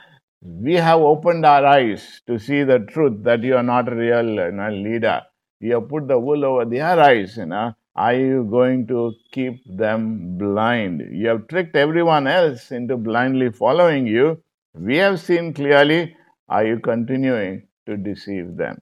we 0.41 0.75
have 0.75 1.01
opened 1.01 1.45
our 1.45 1.65
eyes 1.65 2.21
to 2.27 2.39
see 2.39 2.63
the 2.63 2.79
truth 2.79 3.23
that 3.23 3.43
you 3.43 3.55
are 3.55 3.63
not 3.63 3.91
a 3.91 3.95
real 3.95 4.25
you 4.25 4.51
know, 4.51 4.69
leader. 4.69 5.21
You 5.59 5.75
have 5.75 5.89
put 5.89 6.07
the 6.07 6.17
wool 6.17 6.45
over 6.45 6.65
their 6.65 6.99
eyes, 6.99 7.37
you 7.37 7.45
know. 7.45 7.73
Are 7.95 8.13
you 8.15 8.47
going 8.49 8.87
to 8.87 9.13
keep 9.33 9.61
them 9.65 10.37
blind? 10.37 11.03
You 11.11 11.27
have 11.27 11.47
tricked 11.49 11.75
everyone 11.75 12.25
else 12.25 12.71
into 12.71 12.95
blindly 12.95 13.51
following 13.51 14.07
you. 14.07 14.41
We 14.73 14.97
have 14.97 15.19
seen 15.19 15.53
clearly. 15.53 16.15
Are 16.47 16.65
you 16.65 16.79
continuing 16.79 17.67
to 17.85 17.97
deceive 17.97 18.55
them 18.55 18.79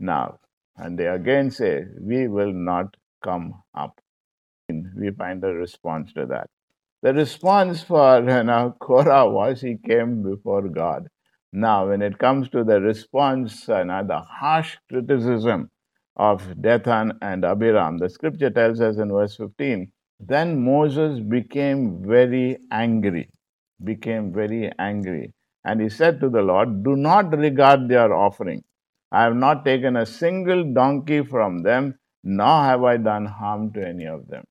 now? 0.00 0.38
And 0.76 0.98
they 0.98 1.06
again 1.06 1.50
say, 1.50 1.84
We 2.00 2.28
will 2.28 2.52
not 2.52 2.96
come 3.22 3.62
up. 3.74 4.00
We 4.68 5.10
find 5.12 5.42
a 5.44 5.52
response 5.54 6.12
to 6.14 6.26
that. 6.26 6.48
The 7.02 7.14
response 7.14 7.82
for 7.82 8.18
you 8.20 8.42
know, 8.44 8.74
Korah 8.80 9.30
was 9.30 9.60
he 9.60 9.76
came 9.76 10.22
before 10.22 10.68
God. 10.68 11.08
Now, 11.52 11.88
when 11.88 12.02
it 12.02 12.18
comes 12.18 12.48
to 12.50 12.64
the 12.64 12.80
response, 12.80 13.68
you 13.68 13.84
know, 13.84 14.04
the 14.06 14.20
harsh 14.20 14.76
criticism 14.88 15.70
of 16.16 16.60
Dathan 16.60 17.18
and 17.22 17.44
Abiram, 17.44 17.98
the 17.98 18.08
scripture 18.08 18.50
tells 18.50 18.80
us 18.80 18.96
in 18.98 19.10
verse 19.10 19.36
15, 19.36 19.90
then 20.18 20.62
Moses 20.64 21.20
became 21.20 22.02
very 22.04 22.58
angry, 22.70 23.30
became 23.84 24.32
very 24.32 24.70
angry. 24.78 25.32
And 25.64 25.80
he 25.80 25.88
said 25.88 26.20
to 26.20 26.28
the 26.28 26.42
Lord, 26.42 26.82
Do 26.84 26.96
not 26.96 27.36
regard 27.36 27.88
their 27.88 28.12
offering. 28.14 28.64
I 29.16 29.22
have 29.22 29.36
not 29.36 29.64
taken 29.64 29.96
a 29.96 30.04
single 30.04 30.62
donkey 30.74 31.24
from 31.24 31.62
them, 31.62 31.98
nor 32.22 32.56
have 32.64 32.82
I 32.84 32.98
done 32.98 33.24
harm 33.24 33.72
to 33.72 33.86
any 33.88 34.04
of 34.04 34.28
them. 34.28 34.44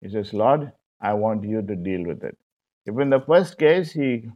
He 0.00 0.08
says, 0.08 0.32
Lord, 0.32 0.70
I 1.00 1.14
want 1.14 1.42
you 1.42 1.60
to 1.62 1.74
deal 1.74 2.04
with 2.06 2.22
it. 2.22 2.36
If 2.84 3.00
in 3.00 3.10
the 3.10 3.20
first 3.20 3.58
case 3.58 3.90
he 3.90 4.28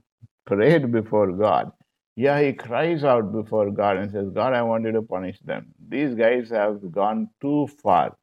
prayed 0.45 0.91
before 0.91 1.31
God, 1.31 1.71
yeah, 2.17 2.41
he 2.41 2.53
cries 2.53 3.05
out 3.05 3.31
before 3.33 3.71
God 3.71 3.99
and 3.99 4.11
says, 4.11 4.31
God, 4.35 4.55
I 4.55 4.63
want 4.63 4.87
you 4.87 4.93
to 4.93 5.03
punish 5.03 5.39
them. 5.45 5.73
These 5.89 6.17
guys 6.17 6.51
have 6.51 6.91
gone 6.91 7.29
too 7.41 7.69
far, 7.81 8.17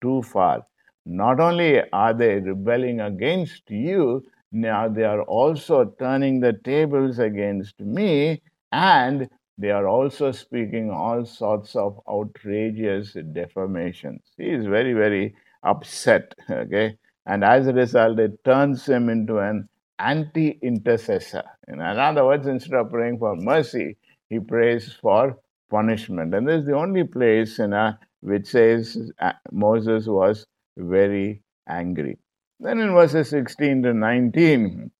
too 0.00 0.22
far. 0.22 0.66
Not 1.04 1.40
only 1.40 1.82
are 1.92 2.14
they 2.14 2.36
rebelling 2.36 3.00
against 3.02 3.64
you, 3.68 4.22
now 4.50 4.88
they 4.88 5.04
are 5.04 5.22
also 5.24 5.94
turning 5.98 6.40
the 6.40 6.54
tables 6.64 7.18
against 7.18 7.78
me, 7.80 8.40
and 8.72 9.28
they 9.58 9.70
are 9.70 9.88
also 9.88 10.32
speaking 10.32 10.90
all 10.90 11.24
sorts 11.24 11.74
of 11.76 12.00
outrageous 12.08 13.16
defamations. 13.32 14.20
He 14.36 14.50
is 14.50 14.66
very, 14.66 14.92
very 14.92 15.34
upset. 15.62 16.34
Okay. 16.50 16.98
And 17.28 17.42
as 17.42 17.66
a 17.66 17.72
result, 17.72 18.20
it 18.20 18.44
turns 18.44 18.86
him 18.86 19.08
into 19.08 19.38
an 19.38 19.68
anti 19.98 20.58
intercessor. 20.62 21.42
In 21.66 21.80
other 21.80 22.24
words, 22.24 22.46
instead 22.46 22.74
of 22.74 22.90
praying 22.90 23.18
for 23.18 23.34
mercy, 23.34 23.96
he 24.28 24.38
prays 24.38 24.92
for 24.92 25.36
punishment. 25.70 26.34
And 26.34 26.46
this 26.46 26.60
is 26.60 26.66
the 26.66 26.76
only 26.76 27.02
place 27.02 27.58
in 27.58 27.72
a, 27.72 27.98
which 28.20 28.46
says 28.46 29.10
uh, 29.18 29.32
Moses 29.50 30.06
was 30.06 30.46
very 30.76 31.42
angry. 31.68 32.18
Then 32.60 32.78
in 32.78 32.92
verses 32.92 33.28
16 33.30 33.82
to 33.82 33.94
19, 33.94 34.90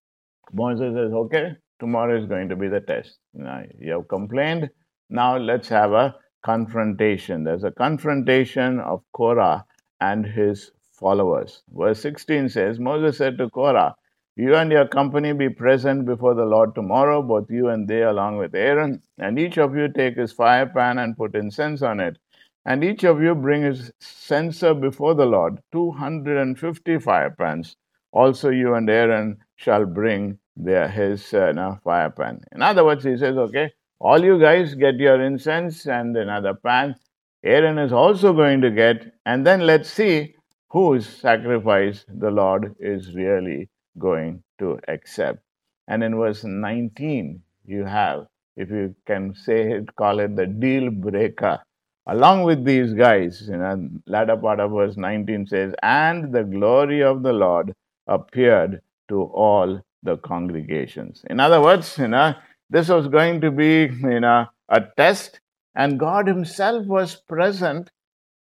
Moses 0.52 0.94
says, 0.94 1.12
Okay, 1.12 1.52
tomorrow 1.78 2.18
is 2.18 2.26
going 2.26 2.48
to 2.48 2.56
be 2.56 2.68
the 2.68 2.80
test. 2.80 3.18
You, 3.34 3.46
you 3.78 3.92
have 3.92 4.08
complained. 4.08 4.70
Now 5.10 5.36
let's 5.36 5.68
have 5.68 5.92
a 5.92 6.14
confrontation. 6.44 7.44
There's 7.44 7.64
a 7.64 7.70
confrontation 7.70 8.80
of 8.80 9.02
Korah 9.12 9.64
and 10.00 10.26
his 10.26 10.72
followers. 10.92 11.62
Verse 11.72 12.00
16 12.00 12.48
says 12.48 12.78
Moses 12.78 13.18
said 13.18 13.38
to 13.38 13.50
Korah, 13.50 13.94
You 14.36 14.54
and 14.54 14.70
your 14.70 14.88
company 14.88 15.32
be 15.32 15.48
present 15.48 16.06
before 16.06 16.34
the 16.34 16.44
Lord 16.44 16.74
tomorrow, 16.74 17.22
both 17.22 17.50
you 17.50 17.68
and 17.68 17.88
they, 17.88 18.02
along 18.02 18.38
with 18.38 18.54
Aaron, 18.54 19.02
and 19.18 19.38
each 19.38 19.58
of 19.58 19.76
you 19.76 19.88
take 19.88 20.16
his 20.16 20.32
fire 20.32 20.66
pan 20.66 20.98
and 20.98 21.16
put 21.16 21.34
incense 21.34 21.82
on 21.82 22.00
it. 22.00 22.18
And 22.64 22.82
each 22.82 23.04
of 23.04 23.22
you 23.22 23.34
bring 23.34 23.62
his 23.62 23.92
censer 24.00 24.74
before 24.74 25.14
the 25.14 25.26
Lord, 25.26 25.60
250 25.72 26.98
fire 26.98 27.30
pans. 27.30 27.76
Also, 28.12 28.50
you 28.50 28.74
and 28.74 28.90
Aaron 28.90 29.38
shall 29.56 29.86
bring 29.86 30.38
their, 30.56 30.88
his 30.88 31.32
uh, 31.34 31.76
fire 31.84 32.10
pan. 32.10 32.40
In 32.52 32.62
other 32.62 32.84
words, 32.84 33.04
he 33.04 33.16
says, 33.16 33.36
Okay, 33.36 33.70
all 34.00 34.22
you 34.22 34.38
guys 34.38 34.74
get 34.74 34.96
your 34.96 35.22
incense 35.22 35.86
and 35.86 36.16
another 36.16 36.54
pan. 36.54 36.96
Aaron 37.44 37.78
is 37.78 37.92
also 37.92 38.32
going 38.32 38.60
to 38.62 38.70
get, 38.70 39.12
and 39.24 39.46
then 39.46 39.60
let's 39.60 39.88
see 39.88 40.34
whose 40.70 41.06
sacrifice 41.06 42.04
the 42.08 42.30
Lord 42.30 42.74
is 42.80 43.14
really 43.14 43.68
going 43.98 44.42
to 44.58 44.78
accept. 44.88 45.38
And 45.88 46.02
in 46.02 46.16
verse 46.16 46.42
19, 46.44 47.40
you 47.64 47.84
have, 47.84 48.26
if 48.56 48.70
you 48.70 48.94
can 49.06 49.34
say 49.34 49.72
it, 49.72 49.94
call 49.96 50.18
it 50.18 50.34
the 50.34 50.46
deal 50.46 50.90
breaker. 50.90 51.60
Along 52.08 52.42
with 52.42 52.64
these 52.64 52.92
guys, 52.94 53.48
you 53.48 53.56
know, 53.56 53.88
latter 54.06 54.36
part 54.36 54.60
of 54.60 54.72
verse 54.72 54.96
19 54.96 55.46
says, 55.46 55.74
and 55.82 56.32
the 56.32 56.44
glory 56.44 57.02
of 57.02 57.22
the 57.22 57.32
Lord 57.32 57.72
appeared 58.06 58.80
to 59.08 59.22
all 59.22 59.80
the 60.06 60.16
congregations. 60.16 61.24
In 61.28 61.38
other 61.38 61.60
words, 61.60 61.98
you 61.98 62.08
know, 62.08 62.34
this 62.70 62.88
was 62.88 63.08
going 63.08 63.40
to 63.42 63.50
be, 63.50 63.90
you 63.92 64.20
know, 64.20 64.46
a 64.68 64.82
test, 64.96 65.40
and 65.74 65.98
God 65.98 66.26
Himself 66.26 66.86
was 66.86 67.16
present, 67.16 67.90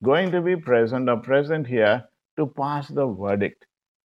going 0.04 0.30
to 0.32 0.42
be 0.42 0.56
present 0.56 1.08
or 1.08 1.16
present 1.16 1.66
here 1.66 2.04
to 2.36 2.46
pass 2.46 2.88
the 2.88 3.06
verdict. 3.06 3.64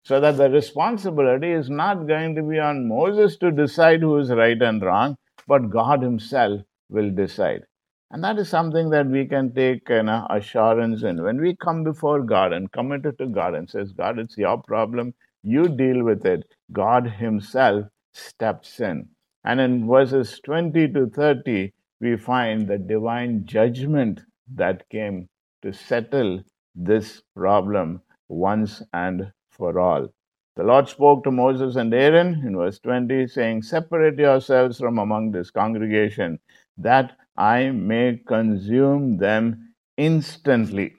So 0.05 0.19
that 0.21 0.37
the 0.37 0.51
responsibility 0.51 1.53
is 1.53 1.71
not 1.71 2.07
going 2.09 2.35
to 2.35 2.43
be 2.43 2.59
on 2.59 2.89
Moses 2.89 3.37
to 3.37 3.53
decide 3.53 4.01
who 4.01 4.19
is 4.19 4.31
right 4.31 4.61
and 4.61 4.83
wrong, 4.83 5.17
but 5.47 5.71
God 5.71 6.03
Himself 6.03 6.63
will 6.89 7.11
decide. 7.11 7.63
And 8.11 8.23
that 8.25 8.39
is 8.39 8.49
something 8.49 8.91
that 8.91 9.07
we 9.07 9.27
can 9.27 9.55
take 9.55 9.89
you 9.89 10.03
know, 10.03 10.27
assurance 10.29 11.03
in. 11.03 11.23
When 11.23 11.41
we 11.41 11.57
come 11.57 11.83
before 11.83 12.23
God 12.23 12.53
and 12.53 12.71
commit 12.71 13.07
it 13.07 13.17
to 13.19 13.27
God 13.27 13.55
and 13.55 13.71
says, 13.71 13.93
God, 13.93 14.19
it's 14.19 14.37
your 14.37 14.61
problem, 14.61 15.15
you 15.43 15.69
deal 15.69 16.05
with 16.05 16.25
it. 16.25 16.45
God 16.73 17.07
Himself 17.07 17.87
steps 18.13 18.81
in. 18.81 19.09
And 19.45 19.61
in 19.61 19.89
verses 19.89 20.41
20 20.45 20.89
to 20.93 21.07
30, 21.07 21.73
we 22.01 22.17
find 22.17 22.69
the 22.69 22.79
divine 22.79 23.45
judgment 23.45 24.21
that 24.55 24.89
came 24.89 25.29
to 25.63 25.73
settle 25.73 26.43
this 26.75 27.23
problem 27.37 28.03
once 28.29 28.83
and 28.93 29.33
for 29.51 29.79
all. 29.79 30.09
The 30.57 30.65
Lord 30.65 30.89
spoke 30.89 31.25
to 31.25 31.31
Moses 31.31 31.77
and 31.77 31.93
Aaron 31.95 32.43
in 32.47 32.57
verse 32.57 32.79
20, 32.81 33.27
saying, 33.27 33.63
Separate 33.63 34.19
yourselves 34.19 34.79
from 34.79 34.99
among 34.99 35.31
this 35.31 35.51
congregation, 35.51 36.39
that 36.77 37.17
I 37.37 37.71
may 37.71 38.21
consume 38.27 39.17
them 39.17 39.75
instantly. 39.97 40.95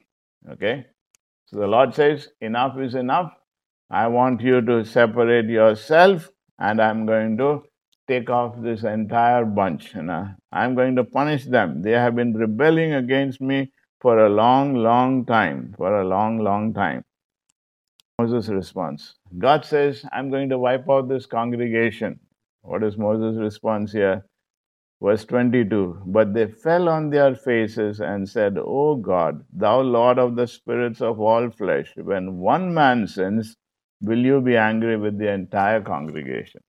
Okay? 0.49 0.88
So 1.45 1.60
the 1.60 1.67
Lord 1.67 1.93
says, 1.93 2.29
Enough 2.41 2.79
is 2.79 2.95
enough. 2.95 3.32
I 3.93 4.08
want 4.08 4.41
you 4.41 4.60
to 4.60 4.84
separate 4.84 5.45
yourself, 5.45 6.27
and 6.58 6.82
I'm 6.82 7.06
going 7.06 7.38
to 7.38 7.62
take 8.08 8.27
off 8.27 8.56
this 8.60 8.84
entire 8.84 9.45
bunch. 9.45 9.93
You 9.93 10.01
know? 10.01 10.29
I'm 10.51 10.73
going 10.73 10.95
to 10.95 11.03
punish 11.03 11.45
them. 11.45 11.84
They 11.84 11.91
have 11.91 12.15
been 12.15 12.34
rebelling 12.34 12.95
against 12.95 13.39
me 13.39 13.71
for 14.01 14.25
a 14.25 14.29
long, 14.29 14.73
long 14.73 15.25
time. 15.25 15.75
For 15.77 16.01
a 16.01 16.08
long, 16.08 16.39
long 16.39 16.73
time. 16.73 17.03
Moses' 18.17 18.49
response 18.49 19.13
God 19.38 19.63
says, 19.63 20.03
I'm 20.12 20.32
going 20.32 20.49
to 20.49 20.58
wipe 20.58 20.89
out 20.89 21.08
this 21.08 21.27
congregation. 21.27 22.19
What 22.63 22.84
is 22.84 22.97
Moses' 22.97 23.39
response 23.39 23.91
here? 23.91 24.25
Verse 25.03 25.23
22 25.25 26.01
But 26.08 26.34
they 26.34 26.47
fell 26.47 26.89
on 26.89 27.12
their 27.12 27.36
faces 27.36 27.99
and 27.99 28.27
said, 28.27 28.58
O 28.58 28.95
God, 28.95 29.45
thou 29.53 29.82
Lord 29.82 30.17
of 30.17 30.36
the 30.36 30.47
spirits 30.47 30.99
of 30.99 31.19
all 31.19 31.51
flesh, 31.51 31.93
when 31.95 32.38
one 32.38 32.73
man 32.73 33.06
sins, 33.08 33.56
will 34.01 34.19
you 34.19 34.41
be 34.41 34.58
angry 34.58 34.97
with 34.97 35.17
the 35.17 35.32
entire 35.32 35.82
congregation? 35.82 36.62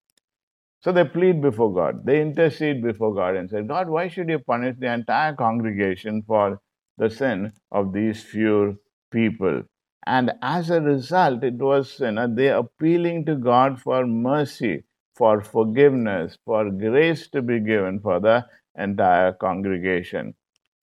So 0.81 0.93
they 0.93 1.05
plead 1.05 1.41
before 1.41 1.73
God. 1.73 2.05
They 2.05 2.21
intercede 2.21 2.83
before 2.83 3.15
God 3.15 3.37
and 3.37 3.49
say, 3.49 3.63
God, 3.63 3.89
why 3.89 4.09
should 4.09 4.29
you 4.29 4.39
punish 4.39 4.77
the 4.79 4.93
entire 4.93 5.35
congregation 5.35 6.23
for 6.27 6.61
the 6.99 7.09
sin 7.09 7.53
of 7.73 7.93
these 7.93 8.23
few 8.23 8.79
people? 9.11 9.63
And 10.07 10.33
as 10.43 10.69
a 10.69 10.83
result, 10.83 11.43
it 11.43 11.55
was 11.55 11.99
you 12.01 12.13
know, 12.13 12.29
they 12.33 12.51
appealing 12.51 13.25
to 13.27 13.37
God 13.37 13.81
for 13.81 14.07
mercy, 14.07 14.85
for 15.15 15.41
forgiveness, 15.41 16.37
for 16.45 16.71
grace 16.71 17.29
to 17.29 17.41
be 17.41 17.61
given 17.61 18.01
for 18.01 18.21
the 18.21 18.45
entire 18.77 19.33
congregation. 19.33 20.35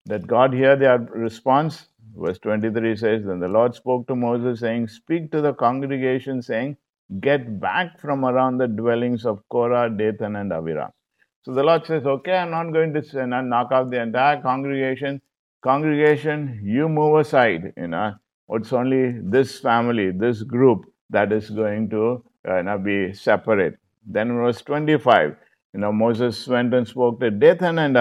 That 0.08 0.26
God 0.26 0.54
hear 0.54 0.76
their 0.76 0.98
response? 0.98 1.88
Verse 2.16 2.40
23 2.40 2.96
says, 2.96 3.26
Then 3.26 3.40
the 3.40 3.48
Lord 3.48 3.76
spoke 3.76 4.08
to 4.08 4.16
Moses, 4.16 4.60
saying, 4.60 4.88
Speak 4.88 5.32
to 5.32 5.42
the 5.42 5.54
congregation, 5.54 6.42
saying, 6.42 6.78
Get 7.20 7.60
back 7.60 8.00
from 8.00 8.26
around 8.26 8.58
the 8.58 8.68
dwellings 8.68 9.26
of 9.26 9.48
Korah, 9.50 9.90
Dathan, 9.90 10.36
and 10.36 10.52
Abiram. 10.52 10.92
So 11.44 11.54
the 11.54 11.64
Lord 11.64 11.86
says, 11.86 12.06
Okay, 12.06 12.36
I'm 12.36 12.52
not 12.52 12.72
going 12.72 12.94
to 12.94 13.42
knock 13.44 13.72
out 13.72 13.90
the 13.92 14.02
entire 14.02 14.42
congregation. 14.42 15.22
Congregation, 15.64 16.62
you 16.64 16.90
move 16.90 17.20
aside. 17.20 17.74
You 17.78 17.88
know, 17.88 18.14
it's 18.50 18.74
only 18.74 19.20
this 19.22 19.60
family, 19.60 20.12
this 20.12 20.44
group 20.44 20.86
that 21.10 21.32
is 21.32 21.50
going 21.50 21.90
to 21.92 22.24
uh, 22.48 22.78
be 22.78 23.14
separate. 23.14 23.78
Then 24.06 24.34
verse 24.34 24.62
25, 24.62 25.36
you 25.74 25.80
know, 25.80 25.92
Moses 25.92 26.48
went 26.48 26.74
and 26.74 26.88
spoke 26.88 27.20
to 27.20 27.32
Dathan 27.32 27.80
and 27.80 27.96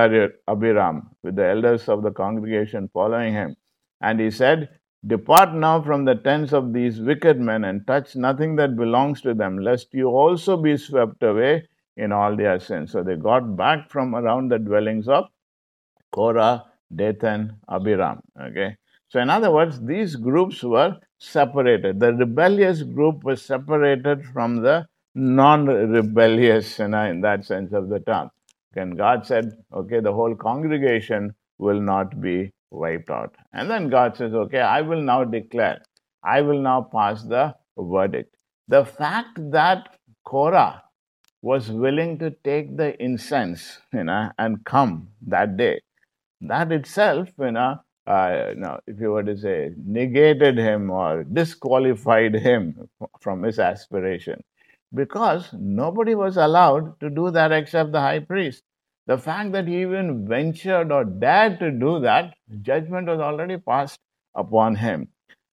Abiram 0.48 1.10
with 1.22 1.36
the 1.36 1.46
elders 1.46 1.88
of 1.88 2.02
the 2.02 2.10
congregation 2.10 2.88
following 2.92 3.34
him. 3.34 3.56
And 4.00 4.20
he 4.20 4.30
said, 4.30 4.68
Depart 5.06 5.54
now 5.54 5.80
from 5.80 6.04
the 6.04 6.14
tents 6.14 6.52
of 6.52 6.72
these 6.72 7.00
wicked 7.00 7.40
men 7.40 7.64
and 7.64 7.86
touch 7.86 8.16
nothing 8.16 8.56
that 8.56 8.76
belongs 8.76 9.22
to 9.22 9.32
them, 9.32 9.58
lest 9.58 9.94
you 9.94 10.08
also 10.08 10.56
be 10.56 10.76
swept 10.76 11.22
away 11.22 11.66
in 11.96 12.12
all 12.12 12.36
their 12.36 12.60
sins. 12.60 12.92
So 12.92 13.02
they 13.02 13.16
got 13.16 13.56
back 13.56 13.90
from 13.90 14.14
around 14.14 14.50
the 14.50 14.58
dwellings 14.58 15.08
of 15.08 15.24
Korah, 16.12 16.64
Dathan, 16.94 17.56
Abiram. 17.68 18.20
Okay. 18.40 18.76
So, 19.08 19.20
in 19.20 19.30
other 19.30 19.50
words, 19.50 19.80
these 19.80 20.16
groups 20.16 20.62
were 20.62 20.96
separated. 21.18 21.98
The 21.98 22.12
rebellious 22.14 22.82
group 22.82 23.24
was 23.24 23.42
separated 23.42 24.24
from 24.26 24.62
the 24.62 24.86
non 25.14 25.66
rebellious, 25.66 26.78
you 26.78 26.88
know, 26.88 27.04
in 27.04 27.20
that 27.22 27.44
sense 27.44 27.72
of 27.72 27.88
the 27.88 28.00
term. 28.00 28.30
And 28.76 28.96
God 28.96 29.26
said, 29.26 29.50
okay, 29.72 30.00
the 30.00 30.12
whole 30.12 30.34
congregation 30.36 31.34
will 31.58 31.80
not 31.80 32.20
be 32.20 32.52
wiped 32.70 33.10
out. 33.10 33.34
And 33.52 33.70
then 33.70 33.88
God 33.88 34.16
says, 34.16 34.32
okay, 34.32 34.60
I 34.60 34.80
will 34.82 35.02
now 35.02 35.24
declare, 35.24 35.82
I 36.24 36.42
will 36.42 36.60
now 36.60 36.82
pass 36.82 37.22
the 37.22 37.54
verdict. 37.76 38.36
The 38.68 38.84
fact 38.84 39.38
that 39.50 39.96
Korah 40.24 40.82
was 41.42 41.70
willing 41.70 42.18
to 42.18 42.30
take 42.44 42.76
the 42.76 43.02
incense, 43.02 43.78
you 43.92 44.04
know, 44.04 44.30
and 44.38 44.64
come 44.64 45.08
that 45.26 45.56
day, 45.56 45.80
that 46.42 46.70
itself, 46.70 47.28
you 47.38 47.52
know, 47.52 47.80
uh, 48.06 48.52
if 48.86 49.00
you 49.00 49.10
were 49.10 49.22
to 49.22 49.36
say, 49.36 49.70
negated 49.76 50.58
him 50.58 50.90
or 50.90 51.24
disqualified 51.24 52.34
him 52.34 52.88
from 53.20 53.42
his 53.42 53.58
aspiration 53.58 54.42
because 54.94 55.48
nobody 55.52 56.14
was 56.14 56.36
allowed 56.36 56.98
to 57.00 57.08
do 57.10 57.30
that 57.30 57.52
except 57.52 57.92
the 57.92 58.00
high 58.00 58.18
priest. 58.18 58.64
The 59.06 59.18
fact 59.18 59.52
that 59.52 59.66
he 59.66 59.82
even 59.82 60.26
ventured 60.28 60.92
or 60.92 61.04
dared 61.04 61.58
to 61.60 61.70
do 61.70 62.00
that, 62.00 62.34
judgment 62.62 63.08
was 63.08 63.20
already 63.20 63.56
passed 63.56 63.98
upon 64.34 64.76
him. 64.76 65.08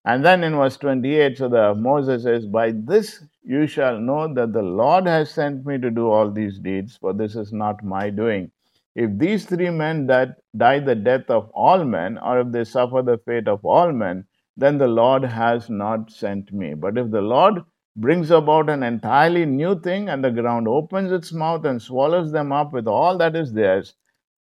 And 0.05 0.23
then 0.23 0.43
in 0.43 0.55
verse 0.55 0.77
28, 0.77 1.37
so 1.37 1.49
the 1.49 1.75
Moses 1.75 2.23
says, 2.23 2.45
By 2.45 2.71
this 2.71 3.23
you 3.43 3.67
shall 3.67 3.99
know 3.99 4.33
that 4.33 4.53
the 4.53 4.61
Lord 4.61 5.05
has 5.05 5.31
sent 5.31 5.65
me 5.65 5.77
to 5.79 5.91
do 5.91 6.09
all 6.09 6.31
these 6.31 6.59
deeds, 6.59 6.97
for 6.97 7.13
this 7.13 7.35
is 7.35 7.51
not 7.51 7.83
my 7.83 8.09
doing. 8.09 8.51
If 8.95 9.17
these 9.17 9.45
three 9.45 9.69
men 9.69 10.07
that 10.07 10.37
die 10.55 10.79
the 10.79 10.95
death 10.95 11.29
of 11.29 11.49
all 11.49 11.83
men, 11.83 12.17
or 12.17 12.39
if 12.39 12.51
they 12.51 12.63
suffer 12.63 13.01
the 13.01 13.17
fate 13.19 13.47
of 13.47 13.65
all 13.65 13.91
men, 13.91 14.25
then 14.55 14.77
the 14.77 14.87
Lord 14.87 15.23
has 15.23 15.69
not 15.69 16.11
sent 16.11 16.51
me. 16.51 16.73
But 16.73 16.97
if 16.97 17.11
the 17.11 17.21
Lord 17.21 17.63
brings 17.97 18.31
about 18.31 18.69
an 18.69 18.83
entirely 18.83 19.45
new 19.45 19.79
thing, 19.81 20.07
and 20.07 20.23
the 20.23 20.31
ground 20.31 20.67
opens 20.67 21.11
its 21.11 21.33
mouth 21.33 21.65
and 21.65 21.81
swallows 21.81 22.31
them 22.31 22.51
up 22.51 22.71
with 22.71 22.87
all 22.87 23.17
that 23.17 23.35
is 23.35 23.51
theirs, 23.51 23.95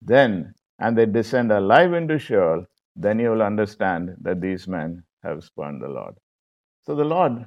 then, 0.03 0.55
and 0.79 0.98
they 0.98 1.07
descend 1.07 1.51
alive 1.51 1.92
into 1.92 2.18
Sheol, 2.18 2.66
then 2.96 3.18
you 3.18 3.31
will 3.31 3.42
understand 3.42 4.16
that 4.20 4.40
these 4.40 4.66
men 4.66 5.05
have 5.22 5.44
spurned 5.44 5.81
the 5.81 5.88
Lord. 5.88 6.14
So 6.85 6.94
the 6.94 7.05
Lord 7.05 7.46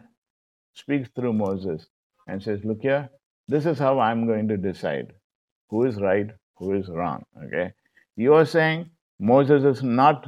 speaks 0.74 1.10
through 1.16 1.34
Moses 1.34 1.88
and 2.28 2.42
says, 2.42 2.62
Look 2.64 2.82
here, 2.82 3.10
this 3.48 3.66
is 3.66 3.78
how 3.78 4.00
I'm 4.00 4.26
going 4.26 4.48
to 4.48 4.58
decide 4.58 5.14
who 5.70 5.86
is 5.86 6.00
right, 6.00 6.28
who 6.58 6.74
is 6.74 6.88
wrong. 6.90 7.24
Okay? 7.46 7.74
You 8.16 8.34
are 8.36 8.46
saying 8.46 8.90
Moses 9.20 9.64
is 9.64 9.84
not 9.84 10.26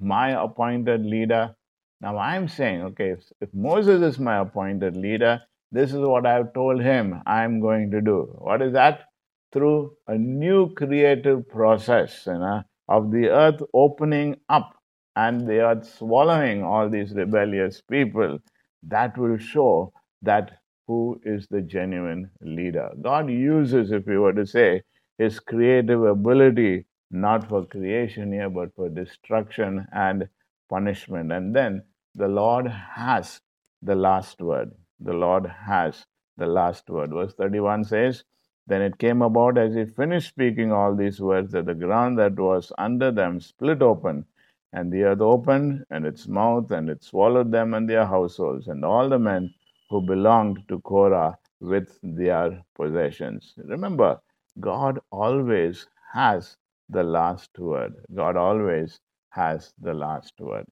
my 0.00 0.42
appointed 0.42 1.04
leader. 1.04 1.54
Now 2.02 2.18
I'm 2.18 2.48
saying, 2.48 2.82
okay, 2.82 3.10
if, 3.10 3.20
if 3.40 3.48
Moses 3.54 4.02
is 4.02 4.18
my 4.18 4.40
appointed 4.40 4.96
leader, 4.96 5.40
this 5.70 5.90
is 5.90 6.00
what 6.00 6.26
I've 6.26 6.52
told 6.52 6.82
him 6.82 7.22
I'm 7.26 7.60
going 7.60 7.92
to 7.92 8.00
do. 8.00 8.34
What 8.38 8.60
is 8.60 8.72
that? 8.72 9.04
Through 9.52 9.96
a 10.08 10.18
new 10.18 10.74
creative 10.74 11.48
process 11.48 12.24
you 12.26 12.32
know, 12.34 12.62
of 12.88 13.12
the 13.12 13.28
earth 13.28 13.62
opening 13.72 14.36
up 14.48 14.74
and 15.14 15.46
the 15.46 15.60
earth 15.60 15.86
swallowing 15.98 16.64
all 16.64 16.90
these 16.90 17.12
rebellious 17.12 17.80
people, 17.82 18.38
that 18.82 19.16
will 19.16 19.38
show 19.38 19.92
that 20.22 20.58
who 20.88 21.20
is 21.24 21.46
the 21.50 21.60
genuine 21.60 22.30
leader. 22.40 22.90
God 23.00 23.30
uses, 23.30 23.92
if 23.92 24.06
we 24.06 24.18
were 24.18 24.32
to 24.32 24.46
say, 24.46 24.82
his 25.18 25.38
creative 25.38 26.02
ability 26.02 26.86
not 27.12 27.48
for 27.48 27.64
creation 27.66 28.32
here, 28.32 28.50
but 28.50 28.74
for 28.74 28.88
destruction 28.88 29.86
and 29.92 30.28
punishment. 30.68 31.30
And 31.30 31.54
then 31.54 31.82
the 32.14 32.28
Lord 32.28 32.66
has 32.66 33.40
the 33.80 33.94
last 33.94 34.40
word. 34.40 34.72
The 35.00 35.12
Lord 35.14 35.46
has 35.46 36.06
the 36.36 36.46
last 36.46 36.88
word. 36.90 37.10
Verse 37.10 37.34
31 37.34 37.84
says, 37.84 38.24
Then 38.66 38.82
it 38.82 38.98
came 38.98 39.22
about 39.22 39.58
as 39.58 39.74
he 39.74 39.84
finished 39.86 40.28
speaking 40.28 40.72
all 40.72 40.94
these 40.94 41.20
words 41.20 41.52
that 41.52 41.66
the 41.66 41.74
ground 41.74 42.18
that 42.18 42.38
was 42.38 42.72
under 42.78 43.10
them 43.10 43.40
split 43.40 43.82
open, 43.82 44.26
and 44.72 44.92
the 44.92 45.04
earth 45.04 45.20
opened 45.20 45.84
and 45.90 46.06
its 46.06 46.28
mouth, 46.28 46.70
and 46.70 46.88
it 46.88 47.02
swallowed 47.02 47.50
them 47.50 47.74
and 47.74 47.88
their 47.88 48.06
households, 48.06 48.68
and 48.68 48.84
all 48.84 49.08
the 49.08 49.18
men 49.18 49.52
who 49.90 50.00
belonged 50.00 50.58
to 50.68 50.80
Korah 50.80 51.38
with 51.60 51.98
their 52.02 52.62
possessions. 52.74 53.54
Remember, 53.56 54.20
God 54.60 54.98
always 55.10 55.86
has 56.12 56.56
the 56.88 57.02
last 57.02 57.58
word. 57.58 57.94
God 58.14 58.36
always 58.36 59.00
has 59.30 59.72
the 59.80 59.94
last 59.94 60.34
word. 60.40 60.66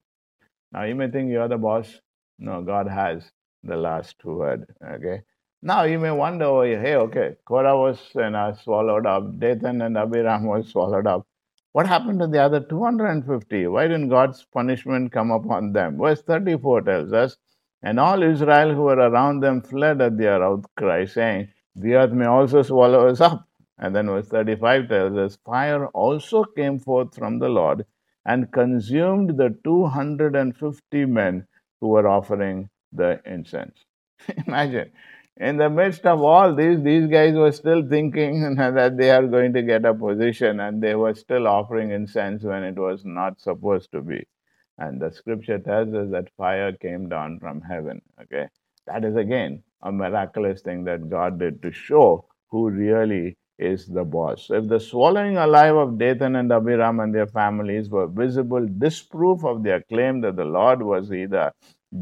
Now 0.73 0.85
you 0.85 0.95
may 0.95 1.11
think 1.11 1.31
you're 1.31 1.49
the 1.49 1.59
boss. 1.59 2.01
No, 2.39 2.63
God 2.63 2.89
has 2.89 3.31
the 3.65 3.77
last 3.77 4.25
word. 4.25 4.67
Okay. 4.83 5.23
Now 5.63 5.83
you 5.83 5.99
may 5.99 6.11
wonder, 6.11 6.65
hey, 6.65 6.95
okay, 6.95 7.37
Korah 7.45 7.77
was 7.77 7.99
you 8.15 8.31
know, 8.31 8.57
swallowed 8.63 9.05
up, 9.05 9.39
Dathan 9.39 9.83
and 9.83 9.99
Abiram 9.99 10.47
was 10.47 10.69
swallowed 10.69 11.07
up. 11.07 11.27
What 11.73 11.87
happened 11.87 12.21
to 12.21 12.27
the 12.27 12.43
other 12.43 12.61
250? 12.61 13.67
Why 13.67 13.87
didn't 13.87 14.09
God's 14.09 14.45
punishment 14.53 15.13
come 15.13 15.31
upon 15.31 15.73
them? 15.73 15.99
Verse 15.99 16.23
34 16.23 16.83
tells 16.83 17.13
us, 17.13 17.37
and 17.83 18.01
all 18.01 18.23
Israel 18.23 18.75
who 18.75 18.83
were 18.83 18.99
around 18.99 19.41
them 19.41 19.63
fled 19.63 20.01
at 20.01 20.19
their 20.19 20.43
outcry, 20.43 21.05
saying, 21.05 21.49
The 21.77 21.95
earth 21.95 22.13
may 22.13 22.27
also 22.27 22.63
swallow 22.63 23.09
us 23.09 23.21
up. 23.21 23.47
And 23.79 23.95
then 23.95 24.07
verse 24.07 24.29
35 24.29 24.89
tells 24.89 25.17
us, 25.17 25.39
Fire 25.45 25.87
also 25.89 26.45
came 26.45 26.79
forth 26.79 27.15
from 27.15 27.39
the 27.39 27.49
Lord 27.49 27.87
and 28.27 28.53
consumed 28.53 29.37
the 29.39 29.57
250 29.65 31.05
men 31.07 31.47
who 31.81 31.89
were 31.89 32.07
offering 32.09 32.69
the 32.93 33.21
incense. 33.25 33.85
Imagine, 34.47 34.91
in 35.37 35.57
the 35.57 35.71
midst 35.71 36.05
of 36.05 36.21
all 36.23 36.55
this, 36.55 36.81
these 36.83 37.07
guys 37.07 37.35
were 37.35 37.53
still 37.53 37.83
thinking 37.89 38.55
that 38.57 38.97
they 38.99 39.11
are 39.11 39.27
going 39.27 39.53
to 39.55 39.63
get 39.63 39.85
a 39.85 39.95
position 39.95 40.61
and 40.61 40.83
they 40.83 40.95
were 40.95 41.15
still 41.15 41.49
offering 41.49 41.91
incense 41.93 42.43
when 42.45 42.63
it 42.63 42.79
was 42.79 43.05
not 43.05 43.41
supposed 43.41 43.91
to 43.93 44.03
be. 44.03 44.27
And 44.79 45.01
the 45.01 45.11
scripture 45.13 45.59
tells 45.59 45.95
us 45.95 46.11
that 46.11 46.35
fire 46.37 46.73
came 46.73 47.09
down 47.09 47.39
from 47.41 47.61
heaven. 47.63 48.03
Okay, 48.23 48.49
that 48.87 49.05
is 49.05 49.17
again 49.17 49.63
a 49.83 49.93
miraculous 49.93 50.63
thing 50.63 50.85
that 50.85 51.09
God 51.09 51.39
did 51.39 51.63
to 51.63 51.73
show 51.73 52.27
who 52.51 52.69
really 52.71 53.37
is 53.61 53.87
the 53.87 54.05
boss. 54.05 54.49
If 54.51 54.69
the 54.69 54.81
swallowing 54.81 55.37
alive 55.37 55.77
of 55.77 55.99
Dathan 55.99 56.37
and 56.37 56.51
Abiram 56.51 56.99
and 57.01 57.15
their 57.15 57.27
families 57.27 57.91
were 57.91 58.07
visible 58.07 58.67
disproof 58.79 59.45
of 59.45 59.63
their 59.63 59.83
claim 59.83 60.23
that 60.23 60.37
the 60.37 60.45
Lord 60.45 60.83
was 60.83 61.13
either 61.13 61.53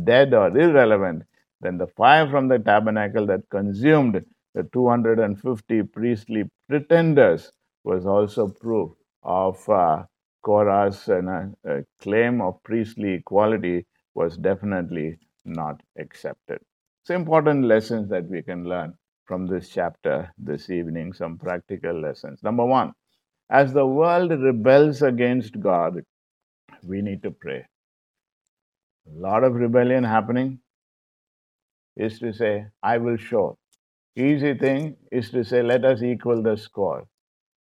dead 0.04 0.32
or 0.34 0.56
irrelevant, 0.56 1.24
then 1.60 1.76
the 1.76 1.88
fire 1.88 2.28
from 2.30 2.46
the 2.48 2.58
tabernacle 2.58 3.26
that 3.26 3.48
consumed 3.50 4.24
the 4.54 4.62
250 4.72 5.82
priestly 5.84 6.44
pretenders 6.68 7.52
was 7.84 8.06
also 8.06 8.48
proof 8.48 8.92
of 9.22 9.68
uh, 9.68 10.04
Korah's 10.42 11.08
uh, 11.08 11.46
uh, 11.68 11.80
claim 12.00 12.40
of 12.40 12.62
priestly 12.62 13.14
equality 13.14 13.84
was 14.14 14.36
definitely 14.36 15.18
not 15.44 15.82
accepted. 15.98 16.60
So, 17.04 17.14
important 17.14 17.64
lessons 17.64 18.08
that 18.10 18.28
we 18.28 18.42
can 18.42 18.64
learn 18.64 18.94
from 19.28 19.46
this 19.46 19.68
chapter 19.68 20.32
this 20.38 20.70
evening 20.70 21.12
some 21.12 21.38
practical 21.38 22.00
lessons. 22.00 22.42
Number 22.42 22.64
one, 22.64 22.94
as 23.50 23.72
the 23.74 23.86
world 23.86 24.30
rebels 24.30 25.02
against 25.02 25.60
God, 25.60 26.00
we 26.82 27.02
need 27.02 27.22
to 27.22 27.30
pray. 27.30 27.64
A 29.06 29.20
lot 29.20 29.44
of 29.44 29.54
rebellion 29.54 30.04
happening 30.04 30.60
is 31.96 32.18
to 32.20 32.32
say, 32.32 32.66
I 32.82 32.98
will 32.98 33.18
show. 33.18 33.58
Easy 34.16 34.54
thing 34.54 34.96
is 35.12 35.30
to 35.30 35.44
say, 35.44 35.62
let 35.62 35.84
us 35.84 36.02
equal 36.02 36.42
the 36.42 36.56
score. 36.56 37.04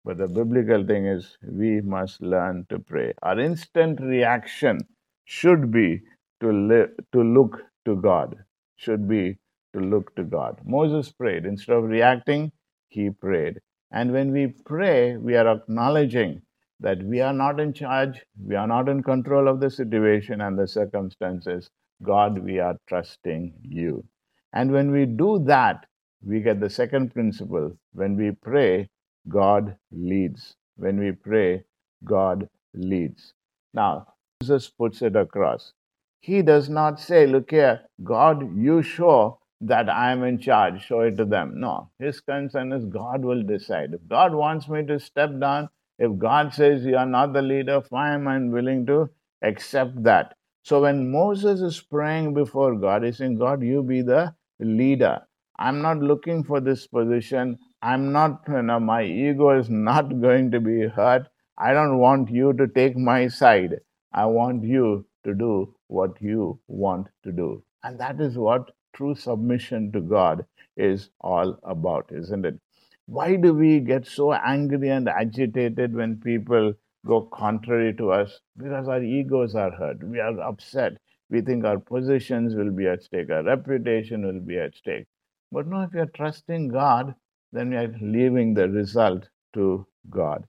But 0.04 0.18
the 0.18 0.28
biblical 0.28 0.86
thing 0.86 1.06
is, 1.06 1.36
we 1.42 1.80
must 1.80 2.22
learn 2.22 2.66
to 2.70 2.78
pray. 2.78 3.12
Our 3.22 3.40
instant 3.40 4.00
reaction 4.00 4.78
should 5.24 5.72
be 5.72 6.02
to, 6.40 6.88
to 7.12 7.22
look 7.22 7.60
to 7.86 7.96
God, 7.96 8.36
should 8.76 9.08
be 9.08 9.38
to 9.76 9.84
look 9.84 10.14
to 10.16 10.24
God. 10.24 10.58
Moses 10.64 11.12
prayed. 11.12 11.44
Instead 11.44 11.76
of 11.76 11.84
reacting, 11.84 12.52
he 12.88 13.10
prayed. 13.10 13.60
And 13.90 14.12
when 14.12 14.32
we 14.32 14.48
pray, 14.64 15.16
we 15.16 15.36
are 15.36 15.48
acknowledging 15.48 16.42
that 16.80 17.02
we 17.02 17.20
are 17.20 17.32
not 17.32 17.60
in 17.60 17.72
charge, 17.72 18.22
we 18.44 18.54
are 18.54 18.66
not 18.66 18.88
in 18.88 19.02
control 19.02 19.48
of 19.48 19.60
the 19.60 19.70
situation 19.70 20.40
and 20.40 20.58
the 20.58 20.68
circumstances. 20.68 21.70
God, 22.02 22.38
we 22.38 22.58
are 22.58 22.76
trusting 22.86 23.54
you. 23.62 24.04
And 24.52 24.72
when 24.72 24.90
we 24.90 25.06
do 25.06 25.42
that, 25.46 25.86
we 26.22 26.40
get 26.40 26.60
the 26.60 26.70
second 26.70 27.14
principle. 27.14 27.72
When 27.92 28.16
we 28.16 28.32
pray, 28.32 28.88
God 29.28 29.76
leads. 29.90 30.56
When 30.76 30.98
we 30.98 31.12
pray, 31.12 31.64
God 32.04 32.48
leads. 32.74 33.32
Now, 33.72 34.08
Jesus 34.40 34.68
puts 34.68 35.02
it 35.02 35.16
across. 35.16 35.72
He 36.20 36.42
does 36.42 36.68
not 36.68 37.00
say, 37.00 37.26
Look 37.26 37.50
here, 37.50 37.82
God, 38.02 38.56
you 38.56 38.82
show 38.82 39.38
that 39.60 39.88
I 39.88 40.12
am 40.12 40.22
in 40.24 40.38
charge, 40.38 40.84
show 40.84 41.00
it 41.00 41.16
to 41.16 41.24
them. 41.24 41.58
No, 41.60 41.90
his 41.98 42.20
concern 42.20 42.72
is 42.72 42.84
God 42.84 43.24
will 43.24 43.42
decide. 43.42 43.94
If 43.94 44.06
God 44.08 44.34
wants 44.34 44.68
me 44.68 44.84
to 44.86 45.00
step 45.00 45.30
down, 45.40 45.68
if 45.98 46.18
God 46.18 46.52
says 46.52 46.84
you 46.84 46.96
are 46.96 47.06
not 47.06 47.32
the 47.32 47.42
leader, 47.42 47.80
fine, 47.80 48.26
I'm 48.26 48.50
willing 48.50 48.84
to 48.86 49.08
accept 49.42 50.02
that. 50.02 50.34
So 50.62 50.82
when 50.82 51.10
Moses 51.10 51.60
is 51.60 51.80
praying 51.80 52.34
before 52.34 52.74
God, 52.74 53.04
he's 53.04 53.18
saying, 53.18 53.36
God, 53.36 53.62
you 53.62 53.82
be 53.82 54.02
the 54.02 54.34
leader. 54.60 55.20
I'm 55.58 55.80
not 55.80 55.98
looking 55.98 56.44
for 56.44 56.60
this 56.60 56.86
position. 56.86 57.58
I'm 57.80 58.12
not, 58.12 58.42
you 58.48 58.62
know, 58.62 58.80
my 58.80 59.04
ego 59.04 59.58
is 59.58 59.70
not 59.70 60.20
going 60.20 60.50
to 60.50 60.60
be 60.60 60.86
hurt. 60.86 61.28
I 61.56 61.72
don't 61.72 61.98
want 61.98 62.30
you 62.30 62.52
to 62.54 62.66
take 62.68 62.96
my 62.96 63.28
side. 63.28 63.76
I 64.12 64.26
want 64.26 64.64
you 64.64 65.06
to 65.24 65.34
do 65.34 65.74
what 65.86 66.20
you 66.20 66.60
want 66.68 67.06
to 67.24 67.32
do. 67.32 67.62
And 67.82 67.98
that 68.00 68.20
is 68.20 68.36
what 68.36 68.70
true 68.96 69.14
submission 69.14 69.92
to 69.92 70.00
God 70.00 70.44
is 70.76 71.10
all 71.20 71.58
about, 71.62 72.10
isn't 72.10 72.46
it? 72.46 72.58
Why 73.06 73.36
do 73.36 73.54
we 73.54 73.80
get 73.80 74.06
so 74.06 74.32
angry 74.32 74.88
and 74.88 75.08
agitated 75.08 75.94
when 75.94 76.20
people 76.20 76.72
go 77.06 77.20
contrary 77.22 77.94
to 77.94 78.10
us? 78.10 78.40
Because 78.56 78.88
our 78.88 79.02
egos 79.02 79.54
are 79.54 79.70
hurt. 79.70 80.02
We 80.02 80.18
are 80.18 80.40
upset. 80.40 80.96
We 81.30 81.40
think 81.42 81.64
our 81.64 81.78
positions 81.78 82.54
will 82.54 82.70
be 82.70 82.86
at 82.88 83.02
stake, 83.02 83.30
our 83.30 83.42
reputation 83.42 84.24
will 84.24 84.40
be 84.40 84.58
at 84.58 84.76
stake. 84.76 85.06
But 85.52 85.66
no, 85.66 85.82
if 85.82 85.92
you're 85.92 86.06
trusting 86.06 86.68
God, 86.68 87.14
then 87.52 87.70
we 87.70 87.76
are 87.76 87.94
leaving 88.00 88.54
the 88.54 88.68
result 88.68 89.28
to 89.54 89.86
God. 90.10 90.46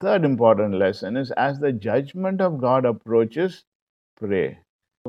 Third 0.00 0.24
important 0.24 0.74
lesson 0.74 1.16
is 1.16 1.30
as 1.32 1.58
the 1.58 1.72
judgment 1.72 2.40
of 2.40 2.60
God 2.60 2.84
approaches, 2.84 3.64
pray. 4.16 4.58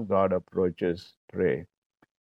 God 0.08 0.34
approaches, 0.34 1.14
pray. 1.32 1.66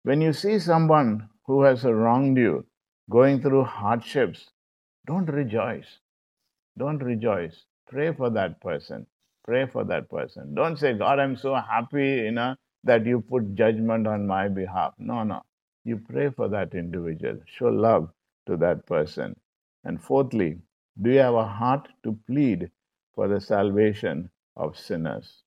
When 0.03 0.19
you 0.19 0.33
see 0.33 0.59
someone 0.59 1.29
who 1.45 1.63
has 1.63 1.85
wronged 1.85 2.37
you 2.37 2.65
going 3.09 3.41
through 3.41 3.63
hardships, 3.63 4.51
don't 5.07 5.27
rejoice. 5.27 5.99
Don't 6.77 7.01
rejoice. 7.01 7.65
Pray 7.87 8.13
for 8.13 8.29
that 8.31 8.59
person. 8.61 9.07
Pray 9.45 9.65
for 9.65 9.85
that 9.85 10.09
person. 10.09 10.55
Don't 10.55 10.77
say, 10.77 10.93
God, 10.93 11.19
I'm 11.19 11.37
so 11.37 11.55
happy, 11.55 12.05
you 12.25 12.31
know, 12.31 12.55
that 12.83 13.05
you 13.05 13.21
put 13.21 13.55
judgment 13.55 14.05
on 14.07 14.27
my 14.27 14.49
behalf. 14.49 14.93
No, 14.97 15.23
no. 15.23 15.41
You 15.85 15.97
pray 15.97 16.29
for 16.29 16.49
that 16.49 16.73
individual. 16.73 17.39
Show 17.45 17.69
love 17.69 18.09
to 18.47 18.57
that 18.57 18.85
person. 18.85 19.35
And 19.85 20.01
fourthly, 20.01 20.59
do 21.01 21.11
you 21.11 21.19
have 21.19 21.33
a 21.33 21.47
heart 21.47 21.87
to 22.03 22.17
plead 22.27 22.71
for 23.15 23.27
the 23.27 23.39
salvation 23.39 24.29
of 24.55 24.77
sinners? 24.77 25.43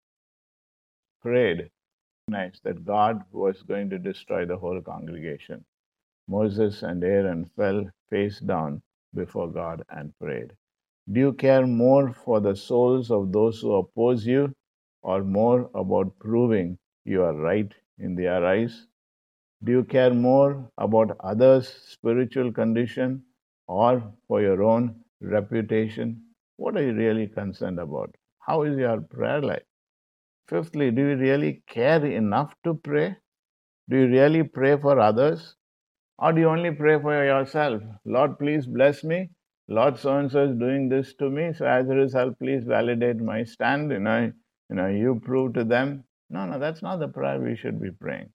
Prayed, 1.23 1.71
nice 2.29 2.59
that 2.65 2.85
God 2.85 3.23
was 3.31 3.63
going 3.63 3.89
to 3.89 4.01
destroy 4.01 4.45
the 4.45 4.57
whole 4.57 4.81
congregation. 4.81 5.65
Moses 6.27 6.83
and 6.83 7.05
Aaron 7.05 7.45
fell 7.57 7.85
face 8.11 8.41
down 8.41 8.83
before 9.15 9.49
God 9.49 9.85
and 9.91 10.13
prayed. 10.19 10.53
Do 11.13 11.21
you 11.21 11.33
care 11.35 11.67
more 11.67 12.13
for 12.13 12.41
the 12.41 12.57
souls 12.57 13.13
of 13.13 13.31
those 13.33 13.61
who 13.61 13.75
oppose 13.77 14.27
you 14.27 14.53
or 15.03 15.23
more 15.23 15.71
about 15.75 16.19
proving 16.19 16.79
you 17.05 17.23
are 17.23 17.35
right 17.37 17.73
in 17.99 18.17
their 18.17 18.45
eyes? 18.45 18.89
Do 19.63 19.71
you 19.71 19.85
care 19.85 20.13
more 20.13 20.69
about 20.79 21.17
others' 21.21 21.69
spiritual 21.69 22.53
condition 22.53 23.23
or 23.69 24.13
for 24.27 24.41
your 24.43 24.65
own 24.65 24.97
reputation? 25.21 26.25
What 26.57 26.77
are 26.77 26.83
you 26.83 26.93
really 26.93 27.29
concerned 27.29 27.79
about? 27.79 28.17
How 28.41 28.63
is 28.63 28.77
your 28.77 29.01
prayer 29.01 29.43
life? 29.43 29.63
Fifthly, 30.49 30.91
do 30.91 31.03
you 31.03 31.17
really 31.17 31.63
care 31.69 32.05
enough 32.05 32.55
to 32.65 32.75
pray? 32.75 33.17
Do 33.89 33.99
you 33.99 34.07
really 34.09 34.45
pray 34.45 34.77
for 34.77 35.01
others? 35.01 35.57
Or 36.19 36.33
do 36.33 36.41
you 36.41 36.49
only 36.49 36.71
pray 36.71 37.01
for 37.01 37.13
yourself? 37.25 37.83
Lord, 38.05 38.39
please 38.39 38.67
bless 38.67 39.05
me. 39.05 39.31
Lord, 39.69 39.99
so 39.99 40.17
and 40.17 40.31
so 40.31 40.45
is 40.45 40.57
doing 40.57 40.89
this 40.89 41.15
to 41.15 41.29
me. 41.29 41.53
So 41.53 41.67
as 41.67 41.89
a 41.89 41.95
result, 41.95 42.39
please 42.39 42.65
validate 42.65 43.17
my 43.17 43.43
stand. 43.45 43.91
You 43.91 43.99
know, 43.99 44.33
you 44.71 44.77
know, 44.77 44.87
you 44.87 45.21
prove 45.25 45.55
to 45.55 45.65
them. 45.65 46.05
No, 46.31 46.47
no, 46.47 46.59
that's 46.59 46.83
not 46.83 46.99
the 46.99 47.09
prayer 47.09 47.41
we 47.41 47.57
should 47.57 47.81
be 47.81 47.91
praying. 47.91 48.31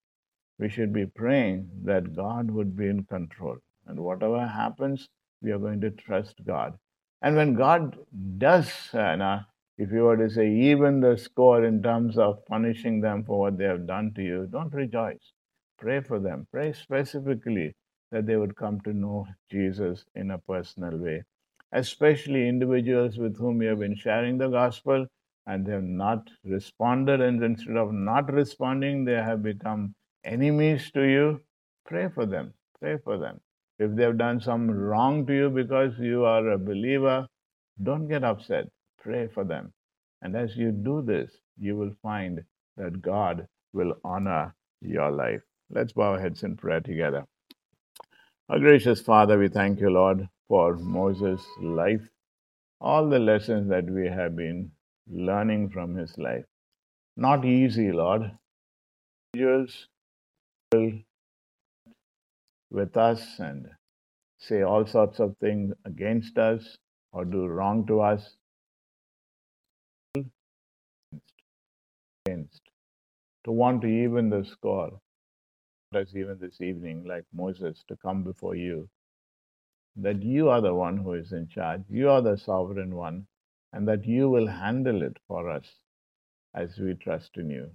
We 0.60 0.70
should 0.70 0.94
be 0.94 1.06
praying 1.06 1.70
that 1.86 2.16
God 2.16 2.52
would 2.52 2.76
be 2.78 2.88
in 2.88 3.06
control. 3.06 3.58
And 3.88 4.00
whatever 4.00 4.46
happens, 4.46 5.08
we 5.42 5.52
are 5.52 5.60
going 5.60 5.82
to 5.82 5.92
trust 5.92 6.36
God. 6.46 6.78
And 7.22 7.36
when 7.36 7.56
God 7.56 7.98
does, 8.38 8.70
uh, 8.94 9.40
if 9.82 9.92
you 9.92 10.04
were 10.04 10.18
to 10.18 10.30
say 10.30 10.48
even 10.48 11.00
the 11.00 11.18
score 11.18 11.66
in 11.66 11.82
terms 11.82 12.18
of 12.20 12.46
punishing 12.46 13.02
them 13.02 13.24
for 13.24 13.40
what 13.40 13.58
they 13.58 13.66
have 13.66 13.88
done 13.88 14.12
to 14.16 14.22
you, 14.22 14.48
don't 14.52 14.74
rejoice. 14.74 15.34
Pray 15.80 16.02
for 16.02 16.20
them. 16.20 16.48
Pray 16.52 16.72
specifically 16.74 17.74
that 18.12 18.28
they 18.28 18.36
would 18.36 18.56
come 18.56 18.80
to 18.82 18.94
know 18.94 19.26
Jesus 19.50 20.06
in 20.14 20.30
a 20.32 20.38
personal 20.38 20.96
way, 20.98 21.24
especially 21.72 22.48
individuals 22.48 23.18
with 23.18 23.36
whom 23.38 23.64
you 23.64 23.70
have 23.70 23.80
been 23.80 23.96
sharing 23.96 24.38
the 24.38 24.50
gospel 24.50 25.08
and 25.48 25.66
they 25.66 25.72
have 25.72 25.84
not 25.84 26.30
responded. 26.46 27.20
And 27.20 27.44
instead 27.44 27.78
of 27.78 27.92
not 27.92 28.32
responding, 28.32 29.04
they 29.04 29.22
have 29.30 29.42
become 29.42 29.96
enemies 30.24 30.92
to 30.92 31.02
you. 31.02 31.42
Pray 31.88 32.08
for 32.10 32.28
them. 32.28 32.54
Pray 32.80 32.98
for 33.04 33.18
them. 33.18 33.40
If 33.80 33.96
they 33.96 34.04
have 34.04 34.20
done 34.20 34.42
some 34.42 34.70
wrong 34.70 35.26
to 35.26 35.34
you 35.34 35.50
because 35.50 35.94
you 35.98 36.24
are 36.26 36.50
a 36.52 36.60
believer, 36.60 37.26
don't 37.82 38.08
get 38.08 38.24
upset. 38.24 38.68
Pray 39.02 39.28
for 39.28 39.44
them. 39.44 39.74
And 40.22 40.36
as 40.36 40.56
you 40.56 40.72
do 40.72 41.02
this, 41.02 41.32
you 41.58 41.76
will 41.76 41.92
find 42.02 42.44
that 42.78 43.02
God 43.02 43.48
will 43.74 43.96
honor 44.04 44.56
your 44.82 45.12
life. 45.12 45.42
Let's 45.70 45.94
bow 45.94 46.14
our 46.14 46.20
heads 46.20 46.44
in 46.44 46.56
prayer 46.56 46.82
together. 46.82 47.26
Our 48.50 48.60
gracious 48.60 49.02
Father, 49.02 49.40
we 49.40 49.48
thank 49.48 49.80
you, 49.80 49.90
Lord, 49.90 50.28
for 50.48 50.76
Moses' 50.76 51.46
life, 51.62 52.02
all 52.80 53.10
the 53.10 53.20
lessons 53.20 53.70
that 53.70 53.90
we 53.90 54.08
have 54.08 54.36
been 54.36 54.72
learning 55.10 55.70
from 55.70 55.96
his 55.96 56.18
life. 56.18 56.46
Not 57.16 57.46
easy, 57.46 57.92
Lord. 57.92 58.32
Angels 59.34 59.88
will 60.74 60.92
with 62.70 62.98
us 62.98 63.40
and 63.40 63.68
say 64.38 64.62
all 64.62 64.86
sorts 64.86 65.20
of 65.20 65.36
things 65.38 65.74
against 65.86 66.38
us 66.38 66.78
or 67.14 67.26
do 67.26 67.46
wrong 67.48 67.86
to 67.88 68.02
us. 68.02 68.36
Against. 72.28 72.62
To 73.46 73.52
want 73.52 73.82
to 73.82 73.88
even 73.88 74.30
the 74.30 74.46
score 74.46 75.02
as 75.96 76.16
even 76.16 76.38
this 76.40 76.62
evening, 76.62 77.04
like 77.04 77.26
Moses, 77.34 77.84
to 77.88 77.98
come 77.98 78.24
before 78.24 78.56
you, 78.56 78.88
that 79.96 80.22
you 80.22 80.50
are 80.50 80.62
the 80.62 80.74
one 80.76 80.98
who 80.98 81.14
is 81.14 81.32
in 81.32 81.48
charge, 81.48 81.82
you 81.90 82.10
are 82.10 82.22
the 82.22 82.38
sovereign 82.38 82.96
one, 82.96 83.26
and 83.74 83.88
that 83.88 84.06
you 84.06 84.30
will 84.30 84.48
handle 84.48 85.02
it 85.02 85.18
for 85.28 85.50
us 85.50 85.66
as 86.54 86.78
we 86.78 86.94
trust 86.94 87.38
in 87.38 87.50
you. 87.50 87.72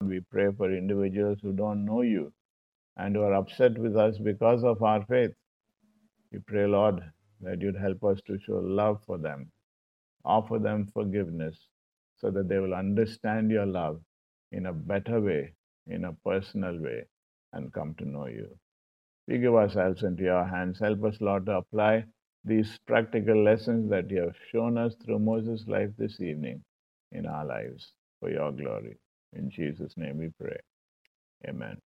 We 0.00 0.20
pray 0.20 0.50
for 0.52 0.72
individuals 0.76 1.38
who 1.40 1.52
don't 1.52 1.84
know 1.84 2.02
you 2.02 2.32
and 2.96 3.14
who 3.14 3.22
are 3.22 3.34
upset 3.34 3.78
with 3.78 3.96
us 3.96 4.18
because 4.18 4.64
of 4.64 4.82
our 4.82 5.04
faith. 5.06 5.32
We 6.32 6.40
pray, 6.40 6.66
Lord, 6.66 7.00
that 7.40 7.62
you'd 7.62 7.76
help 7.76 8.02
us 8.04 8.20
to 8.26 8.38
show 8.40 8.58
love 8.58 9.00
for 9.06 9.16
them, 9.18 9.52
offer 10.24 10.58
them 10.58 10.86
forgiveness, 10.92 11.56
so 12.24 12.30
that 12.30 12.48
they 12.48 12.58
will 12.58 12.74
understand 12.74 13.50
your 13.50 13.66
love 13.66 14.00
in 14.52 14.66
a 14.66 14.72
better 14.72 15.20
way, 15.20 15.52
in 15.86 16.06
a 16.06 16.12
personal 16.24 16.80
way, 16.80 17.04
and 17.52 17.72
come 17.74 17.94
to 17.98 18.08
know 18.08 18.26
you. 18.28 18.48
We 19.28 19.38
give 19.38 19.54
ourselves 19.54 20.02
into 20.02 20.22
your 20.24 20.46
hands. 20.46 20.80
Help 20.80 21.04
us, 21.04 21.20
Lord, 21.20 21.44
to 21.46 21.58
apply 21.58 22.04
these 22.44 22.78
practical 22.86 23.44
lessons 23.44 23.90
that 23.90 24.10
you 24.10 24.22
have 24.22 24.36
shown 24.52 24.78
us 24.78 24.94
through 25.04 25.18
Moses' 25.18 25.66
life 25.68 25.90
this 25.98 26.20
evening 26.20 26.62
in 27.12 27.26
our 27.26 27.44
lives 27.44 27.92
for 28.20 28.30
your 28.30 28.52
glory. 28.52 28.96
In 29.34 29.50
Jesus' 29.50 29.94
name 29.98 30.18
we 30.18 30.30
pray. 30.40 30.58
Amen. 31.46 31.78